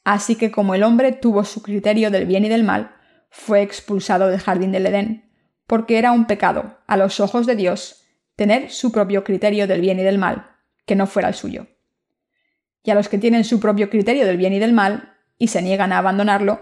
Así 0.06 0.38
que 0.38 0.52
como 0.52 0.74
el 0.74 0.84
hombre 0.84 1.12
tuvo 1.12 1.44
su 1.44 1.62
criterio 1.62 2.12
del 2.12 2.26
bien 2.26 2.46
y 2.46 2.50
del 2.50 2.64
mal, 2.64 2.96
fue 3.30 3.62
expulsado 3.62 4.30
del 4.30 4.40
jardín 4.40 4.72
del 4.72 4.86
Edén, 4.86 5.30
porque 5.68 5.98
era 5.98 6.14
un 6.14 6.28
pecado, 6.28 6.78
a 6.88 6.96
los 6.96 7.20
ojos 7.20 7.46
de 7.46 7.58
Dios, 7.58 7.99
tener 8.40 8.72
su 8.72 8.94
propio 8.94 9.26
criterio 9.26 9.68
del 9.68 9.82
bien 9.82 10.00
y 10.00 10.04
del 10.04 10.18
mal, 10.18 10.46
que 10.86 10.96
no 10.96 11.08
fuera 11.08 11.28
el 11.28 11.34
suyo. 11.34 11.68
Y 12.84 12.90
a 12.90 12.96
los 12.96 13.10
que 13.10 13.18
tienen 13.18 13.44
su 13.44 13.60
propio 13.60 13.90
criterio 13.90 14.26
del 14.26 14.38
bien 14.38 14.54
y 14.54 14.60
del 14.60 14.72
mal, 14.72 15.18
y 15.38 15.50
se 15.50 15.62
niegan 15.62 15.92
a 15.92 15.98
abandonarlo, 15.98 16.62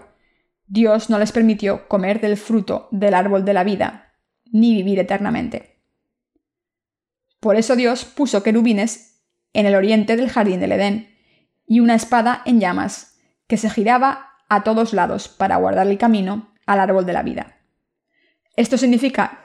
Dios 0.66 1.08
no 1.08 1.20
les 1.20 1.30
permitió 1.30 1.86
comer 1.86 2.20
del 2.20 2.36
fruto 2.36 2.88
del 2.90 3.14
árbol 3.14 3.44
de 3.44 3.54
la 3.54 3.62
vida, 3.62 4.12
ni 4.50 4.74
vivir 4.74 4.98
eternamente. 4.98 5.78
Por 7.38 7.54
eso 7.54 7.76
Dios 7.76 8.04
puso 8.04 8.42
querubines 8.42 9.22
en 9.52 9.66
el 9.66 9.76
oriente 9.76 10.16
del 10.16 10.30
jardín 10.30 10.58
del 10.58 10.72
Edén, 10.72 11.14
y 11.64 11.78
una 11.78 11.94
espada 11.94 12.42
en 12.44 12.58
llamas, 12.58 13.20
que 13.46 13.56
se 13.56 13.70
giraba 13.70 14.32
a 14.48 14.64
todos 14.64 14.94
lados 14.94 15.28
para 15.28 15.58
guardar 15.58 15.86
el 15.86 15.96
camino 15.96 16.52
al 16.66 16.80
árbol 16.80 17.06
de 17.06 17.12
la 17.12 17.22
vida. 17.22 17.60
Esto 18.56 18.76
significa 18.76 19.44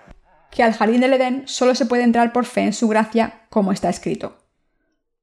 que 0.54 0.63
al 0.63 0.74
jardín 0.74 1.02
del 1.02 1.13
Edén 1.13 1.44
solo 1.48 1.74
se 1.74 1.88
puede 1.88 2.04
entrar 2.04 2.32
por 2.32 2.46
fe 2.46 2.62
en 2.62 2.74
su 2.74 2.88
gracia, 2.88 3.42
como 3.50 3.72
está 3.72 3.89
escrito. 3.89 4.38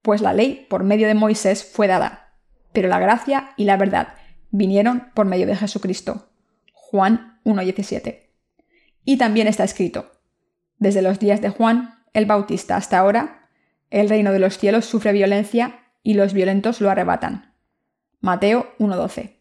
Pues 0.03 0.21
la 0.21 0.33
ley 0.33 0.67
por 0.69 0.83
medio 0.83 1.07
de 1.07 1.15
Moisés 1.15 1.65
fue 1.65 1.87
dada, 1.87 2.35
pero 2.73 2.89
la 2.89 2.99
gracia 2.99 3.53
y 3.57 3.65
la 3.65 3.77
verdad 3.77 4.15
vinieron 4.51 5.11
por 5.15 5.27
medio 5.27 5.47
de 5.47 5.55
Jesucristo. 5.55 6.31
Juan 6.73 7.41
1.17. 7.45 8.31
Y 9.05 9.19
también 9.19 9.47
está 9.47 9.63
escrito, 9.63 10.11
desde 10.79 11.03
los 11.03 11.21
días 11.21 11.41
de 11.41 11.51
Juan 11.51 11.95
el 12.13 12.27
Bautista 12.27 12.77
hasta 12.77 12.99
ahora, 12.99 13.49
el 13.91 14.09
reino 14.09 14.33
de 14.33 14.41
los 14.41 14.59
cielos 14.59 14.85
sufre 14.85 15.13
violencia 15.13 15.85
y 16.03 16.15
los 16.15 16.33
violentos 16.33 16.81
lo 16.81 16.91
arrebatan. 16.91 17.55
Mateo 18.21 18.75
1.12. 18.79 19.37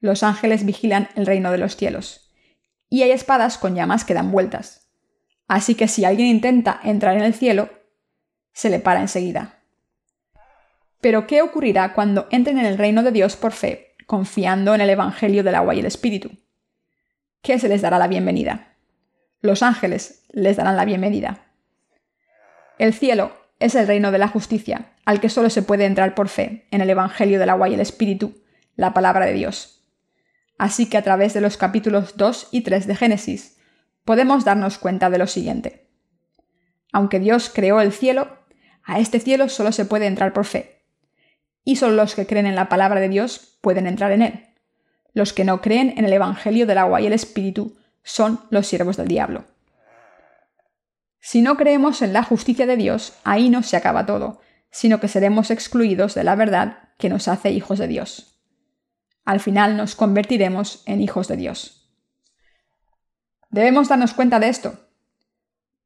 Los 0.00 0.22
ángeles 0.22 0.64
vigilan 0.64 1.08
el 1.16 1.26
reino 1.26 1.50
de 1.50 1.58
los 1.58 1.76
cielos. 1.76 2.29
Y 2.90 3.02
hay 3.02 3.12
espadas 3.12 3.56
con 3.56 3.74
llamas 3.74 4.04
que 4.04 4.12
dan 4.12 4.30
vueltas. 4.30 4.90
Así 5.48 5.74
que 5.74 5.88
si 5.88 6.04
alguien 6.04 6.28
intenta 6.28 6.78
entrar 6.84 7.16
en 7.16 7.22
el 7.22 7.32
cielo, 7.32 7.70
se 8.52 8.68
le 8.68 8.80
para 8.80 9.00
enseguida. 9.00 9.60
Pero 11.00 11.26
¿qué 11.26 11.40
ocurrirá 11.40 11.94
cuando 11.94 12.28
entren 12.30 12.58
en 12.58 12.66
el 12.66 12.76
reino 12.76 13.02
de 13.02 13.12
Dios 13.12 13.36
por 13.36 13.52
fe, 13.52 13.94
confiando 14.06 14.74
en 14.74 14.80
el 14.80 14.90
Evangelio 14.90 15.42
del 15.42 15.54
agua 15.54 15.74
y 15.74 15.80
el 15.80 15.86
Espíritu? 15.86 16.30
¿Qué 17.42 17.58
se 17.58 17.68
les 17.68 17.80
dará 17.80 17.98
la 17.98 18.08
bienvenida? 18.08 18.76
Los 19.40 19.62
ángeles 19.62 20.24
les 20.32 20.56
darán 20.56 20.76
la 20.76 20.84
bienvenida. 20.84 21.46
El 22.78 22.92
cielo 22.92 23.32
es 23.58 23.74
el 23.74 23.86
reino 23.86 24.10
de 24.10 24.18
la 24.18 24.28
justicia, 24.28 24.92
al 25.04 25.20
que 25.20 25.28
solo 25.28 25.48
se 25.48 25.62
puede 25.62 25.86
entrar 25.86 26.14
por 26.14 26.28
fe, 26.28 26.66
en 26.70 26.80
el 26.80 26.90
Evangelio 26.90 27.38
del 27.38 27.50
agua 27.50 27.68
y 27.68 27.74
el 27.74 27.80
Espíritu, 27.80 28.42
la 28.76 28.92
palabra 28.92 29.26
de 29.26 29.32
Dios. 29.32 29.79
Así 30.60 30.90
que 30.90 30.98
a 30.98 31.02
través 31.02 31.32
de 31.32 31.40
los 31.40 31.56
capítulos 31.56 32.18
2 32.18 32.48
y 32.50 32.60
3 32.60 32.86
de 32.86 32.94
Génesis, 32.94 33.56
podemos 34.04 34.44
darnos 34.44 34.76
cuenta 34.76 35.08
de 35.08 35.16
lo 35.16 35.26
siguiente. 35.26 35.88
Aunque 36.92 37.18
Dios 37.18 37.48
creó 37.48 37.80
el 37.80 37.92
cielo, 37.92 38.28
a 38.84 38.98
este 38.98 39.20
cielo 39.20 39.48
solo 39.48 39.72
se 39.72 39.86
puede 39.86 40.04
entrar 40.04 40.34
por 40.34 40.44
fe. 40.44 40.82
Y 41.64 41.76
solo 41.76 41.94
los 41.94 42.14
que 42.14 42.26
creen 42.26 42.44
en 42.44 42.56
la 42.56 42.68
palabra 42.68 43.00
de 43.00 43.08
Dios 43.08 43.56
pueden 43.62 43.86
entrar 43.86 44.12
en 44.12 44.20
él. 44.20 44.48
Los 45.14 45.32
que 45.32 45.46
no 45.46 45.62
creen 45.62 45.94
en 45.96 46.04
el 46.04 46.12
Evangelio 46.12 46.66
del 46.66 46.76
agua 46.76 47.00
y 47.00 47.06
el 47.06 47.14
Espíritu 47.14 47.78
son 48.02 48.42
los 48.50 48.66
siervos 48.66 48.98
del 48.98 49.08
diablo. 49.08 49.46
Si 51.20 51.40
no 51.40 51.56
creemos 51.56 52.02
en 52.02 52.12
la 52.12 52.22
justicia 52.22 52.66
de 52.66 52.76
Dios, 52.76 53.14
ahí 53.24 53.48
no 53.48 53.62
se 53.62 53.78
acaba 53.78 54.04
todo, 54.04 54.42
sino 54.70 55.00
que 55.00 55.08
seremos 55.08 55.50
excluidos 55.50 56.14
de 56.14 56.24
la 56.24 56.34
verdad 56.34 56.90
que 56.98 57.08
nos 57.08 57.28
hace 57.28 57.50
hijos 57.50 57.78
de 57.78 57.88
Dios. 57.88 58.29
Al 59.30 59.38
final 59.38 59.76
nos 59.76 59.94
convertiremos 59.94 60.82
en 60.86 61.00
hijos 61.00 61.28
de 61.28 61.36
Dios. 61.36 61.88
Debemos 63.48 63.88
darnos 63.88 64.12
cuenta 64.12 64.40
de 64.40 64.48
esto. 64.48 64.88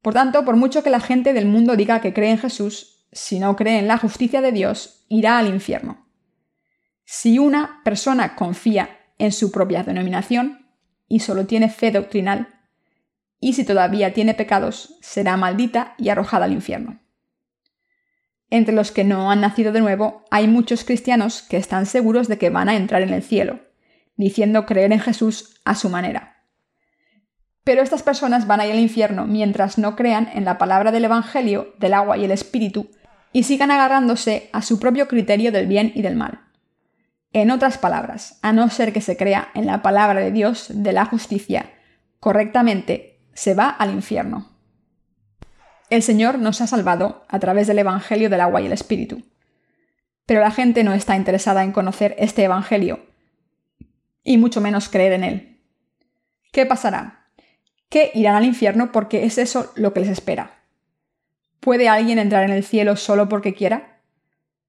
Por 0.01 0.15
tanto, 0.15 0.43
por 0.43 0.55
mucho 0.55 0.81
que 0.81 0.89
la 0.89 0.99
gente 0.99 1.31
del 1.31 1.45
mundo 1.45 1.75
diga 1.75 2.01
que 2.01 2.11
cree 2.11 2.31
en 2.31 2.39
Jesús, 2.39 3.05
si 3.11 3.37
no 3.37 3.55
cree 3.55 3.77
en 3.77 3.87
la 3.87 3.99
justicia 3.99 4.41
de 4.41 4.51
Dios, 4.51 5.05
irá 5.09 5.37
al 5.37 5.45
infierno. 5.45 6.07
Si 7.03 7.37
una 7.37 7.81
persona 7.83 8.35
confía 8.35 8.97
en 9.19 9.31
su 9.31 9.51
propia 9.51 9.83
denominación 9.83 10.67
y 11.07 11.19
solo 11.19 11.45
tiene 11.45 11.69
fe 11.69 11.91
doctrinal, 11.91 12.61
y 13.39 13.53
si 13.53 13.63
todavía 13.63 14.11
tiene 14.11 14.33
pecados, 14.33 14.97
será 15.01 15.37
maldita 15.37 15.93
y 15.99 16.09
arrojada 16.09 16.45
al 16.45 16.53
infierno. 16.53 16.99
Entre 18.55 18.73
los 18.73 18.93
que 18.93 19.03
no 19.03 19.31
han 19.31 19.41
nacido 19.41 19.73
de 19.73 19.81
nuevo, 19.81 20.23
hay 20.31 20.47
muchos 20.47 20.85
cristianos 20.85 21.41
que 21.41 21.57
están 21.57 21.85
seguros 21.85 22.29
de 22.29 22.37
que 22.37 22.49
van 22.49 22.69
a 22.69 22.77
entrar 22.77 23.01
en 23.01 23.13
el 23.13 23.21
cielo, 23.21 23.59
diciendo 24.15 24.65
creer 24.65 24.93
en 24.93 25.01
Jesús 25.01 25.59
a 25.65 25.75
su 25.75 25.89
manera. 25.89 26.37
Pero 27.65 27.81
estas 27.81 28.01
personas 28.01 28.47
van 28.47 28.61
a 28.61 28.65
ir 28.65 28.71
al 28.71 28.79
infierno 28.79 29.27
mientras 29.27 29.77
no 29.77 29.97
crean 29.97 30.29
en 30.33 30.45
la 30.45 30.57
palabra 30.57 30.93
del 30.93 31.03
Evangelio, 31.03 31.73
del 31.79 31.93
agua 31.93 32.15
y 32.17 32.23
el 32.23 32.31
Espíritu, 32.31 32.91
y 33.33 33.43
sigan 33.43 33.71
agarrándose 33.71 34.49
a 34.53 34.61
su 34.61 34.79
propio 34.79 35.09
criterio 35.09 35.51
del 35.51 35.67
bien 35.67 35.91
y 35.93 36.01
del 36.01 36.15
mal. 36.15 36.39
En 37.33 37.51
otras 37.51 37.77
palabras, 37.77 38.39
a 38.41 38.53
no 38.53 38.69
ser 38.69 38.93
que 38.93 39.01
se 39.01 39.17
crea 39.17 39.49
en 39.53 39.65
la 39.65 39.81
palabra 39.81 40.21
de 40.21 40.31
Dios 40.31 40.67
de 40.69 40.93
la 40.93 41.03
justicia 41.03 41.73
correctamente, 42.21 43.19
se 43.33 43.53
va 43.53 43.67
al 43.67 43.91
infierno. 43.91 44.54
El 45.89 46.01
Señor 46.01 46.39
nos 46.39 46.61
ha 46.61 46.67
salvado 46.67 47.25
a 47.27 47.39
través 47.39 47.67
del 47.67 47.79
Evangelio 47.79 48.29
del 48.29 48.41
agua 48.41 48.61
y 48.61 48.65
el 48.65 48.71
Espíritu. 48.71 49.23
Pero 50.25 50.41
la 50.41 50.51
gente 50.51 50.83
no 50.83 50.93
está 50.93 51.15
interesada 51.15 51.63
en 51.63 51.71
conocer 51.71 52.15
este 52.17 52.43
Evangelio, 52.43 53.05
y 54.23 54.37
mucho 54.37 54.59
menos 54.59 54.89
creer 54.89 55.13
en 55.13 55.23
él. 55.23 55.61
¿Qué 56.51 56.65
pasará? 56.65 57.29
Que 57.89 58.11
irán 58.15 58.35
al 58.35 58.45
infierno 58.45 58.91
porque 58.91 59.25
es 59.25 59.37
eso 59.37 59.71
lo 59.75 59.93
que 59.93 59.99
les 60.01 60.09
espera. 60.09 60.63
¿Puede 61.59 61.87
alguien 61.87 62.19
entrar 62.19 62.43
en 62.43 62.51
el 62.51 62.63
cielo 62.63 62.95
solo 62.95 63.29
porque 63.29 63.53
quiera? 63.53 64.01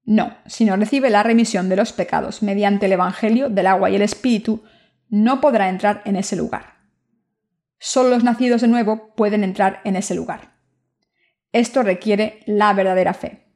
No, 0.04 0.36
si 0.46 0.64
no 0.64 0.76
recibe 0.76 1.10
la 1.10 1.22
remisión 1.22 1.68
de 1.68 1.76
los 1.76 1.92
pecados 1.92 2.42
mediante 2.42 2.86
el 2.86 2.92
Evangelio 2.92 3.48
del 3.48 3.66
agua 3.66 3.90
y 3.90 3.96
el 3.96 4.02
Espíritu, 4.02 4.62
no 5.08 5.40
podrá 5.40 5.68
entrar 5.68 6.02
en 6.04 6.16
ese 6.16 6.36
lugar. 6.36 6.76
Solo 7.78 8.10
los 8.10 8.24
nacidos 8.24 8.60
de 8.60 8.68
nuevo 8.68 9.14
pueden 9.14 9.42
entrar 9.42 9.80
en 9.84 9.96
ese 9.96 10.14
lugar. 10.14 10.55
Esto 11.52 11.82
requiere 11.82 12.40
la 12.46 12.72
verdadera 12.72 13.14
fe. 13.14 13.46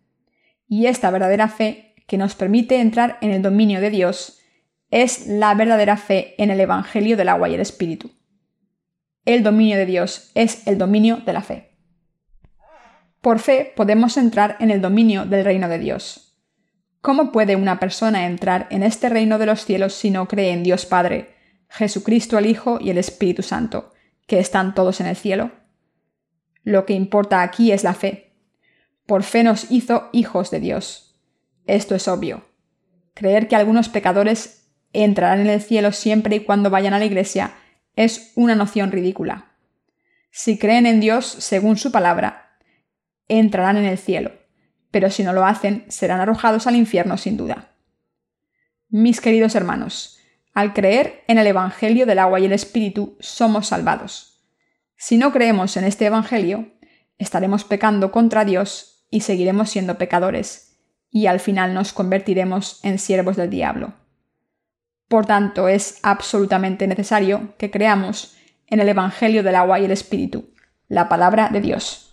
Y 0.67 0.87
esta 0.87 1.11
verdadera 1.11 1.49
fe, 1.49 1.95
que 2.07 2.19
nos 2.19 2.35
permite 2.35 2.81
entrar 2.81 3.19
en 3.21 3.31
el 3.31 3.43
dominio 3.43 3.81
de 3.81 3.91
Dios, 3.91 4.41
es 4.91 5.27
la 5.27 5.55
verdadera 5.55 5.97
fe 5.97 6.35
en 6.39 6.51
el 6.51 6.61
Evangelio 6.61 7.17
del 7.17 7.29
agua 7.29 7.49
y 7.49 7.55
el 7.55 7.61
Espíritu. 7.61 8.11
El 9.25 9.43
dominio 9.43 9.77
de 9.77 9.87
Dios 9.87 10.31
es 10.35 10.67
el 10.67 10.79
dominio 10.79 11.19
de 11.19 11.33
la 11.33 11.43
fe. 11.43 11.77
Por 13.21 13.39
fe 13.39 13.73
podemos 13.77 14.17
entrar 14.17 14.57
en 14.61 14.71
el 14.71 14.81
dominio 14.81 15.27
del 15.27 15.45
reino 15.45 15.69
de 15.69 15.79
Dios. 15.79 16.39
¿Cómo 17.01 17.33
puede 17.33 17.57
una 17.57 17.79
persona 17.79 18.27
entrar 18.27 18.67
en 18.71 18.83
este 18.83 19.09
reino 19.09 19.39
de 19.39 19.47
los 19.47 19.65
cielos 19.65 19.95
si 19.95 20.11
no 20.11 20.27
cree 20.27 20.53
en 20.53 20.63
Dios 20.63 20.87
Padre, 20.87 21.35
Jesucristo 21.69 22.39
el 22.39 22.47
Hijo 22.47 22.79
y 22.81 22.91
el 22.91 22.99
Espíritu 22.99 23.43
Santo, 23.43 23.93
que 24.27 24.39
están 24.39 24.75
todos 24.75 25.01
en 25.01 25.07
el 25.07 25.17
cielo? 25.17 25.51
Lo 26.71 26.87
que 26.87 26.93
importa 26.93 27.43
aquí 27.43 27.73
es 27.73 27.83
la 27.83 27.95
fe. 27.95 28.33
Por 29.05 29.25
fe 29.25 29.43
nos 29.43 29.73
hizo 29.73 30.09
hijos 30.13 30.53
de 30.53 30.61
Dios. 30.61 31.21
Esto 31.67 31.97
es 31.97 32.07
obvio. 32.07 32.45
Creer 33.13 33.49
que 33.49 33.57
algunos 33.57 33.89
pecadores 33.89 34.71
entrarán 34.93 35.41
en 35.41 35.49
el 35.49 35.61
cielo 35.61 35.91
siempre 35.91 36.37
y 36.37 36.45
cuando 36.45 36.71
vayan 36.71 36.95
a 36.95 37.01
la 37.01 37.07
iglesia 37.07 37.55
es 37.97 38.31
una 38.37 38.55
noción 38.55 38.93
ridícula. 38.93 39.57
Si 40.31 40.59
creen 40.59 40.87
en 40.87 41.01
Dios 41.01 41.27
según 41.27 41.77
su 41.77 41.91
palabra, 41.91 42.57
entrarán 43.27 43.77
en 43.77 43.87
el 43.87 43.99
cielo, 43.99 44.31
pero 44.93 45.11
si 45.11 45.25
no 45.25 45.33
lo 45.33 45.45
hacen, 45.45 45.87
serán 45.89 46.21
arrojados 46.21 46.69
al 46.69 46.77
infierno 46.77 47.17
sin 47.17 47.37
duda. 47.37 47.73
Mis 48.89 49.21
queridos 49.21 49.57
hermanos, 49.57 50.21
al 50.55 50.73
creer 50.73 51.25
en 51.27 51.39
el 51.39 51.49
Evangelio 51.49 52.07
del 52.07 52.21
agua 52.21 52.39
y 52.39 52.45
el 52.45 52.53
Espíritu, 52.53 53.17
somos 53.19 53.67
salvados. 53.67 54.30
Si 55.03 55.17
no 55.17 55.33
creemos 55.33 55.79
en 55.79 55.85
este 55.85 56.05
Evangelio, 56.05 56.75
estaremos 57.17 57.65
pecando 57.65 58.13
contra 58.13 58.45
Dios 58.45 59.07
y 59.09 59.23
seguiremos 59.23 59.71
siendo 59.71 59.97
pecadores, 59.97 60.77
y 61.11 61.25
al 61.25 61.41
final 61.41 61.73
nos 61.73 61.95
convertiremos 61.95 62.81
en 62.83 62.99
siervos 62.99 63.37
del 63.37 63.49
diablo. 63.49 63.95
Por 65.09 65.25
tanto, 65.25 65.69
es 65.69 66.01
absolutamente 66.03 66.87
necesario 66.87 67.55
que 67.57 67.71
creamos 67.71 68.37
en 68.67 68.81
el 68.81 68.91
Evangelio 68.91 69.43
del 69.43 69.55
agua 69.57 69.81
y 69.81 69.87
el 69.87 69.91
Espíritu, 69.91 70.53
la 70.87 71.09
palabra 71.09 71.49
de 71.49 71.63
Dios. 71.63 72.10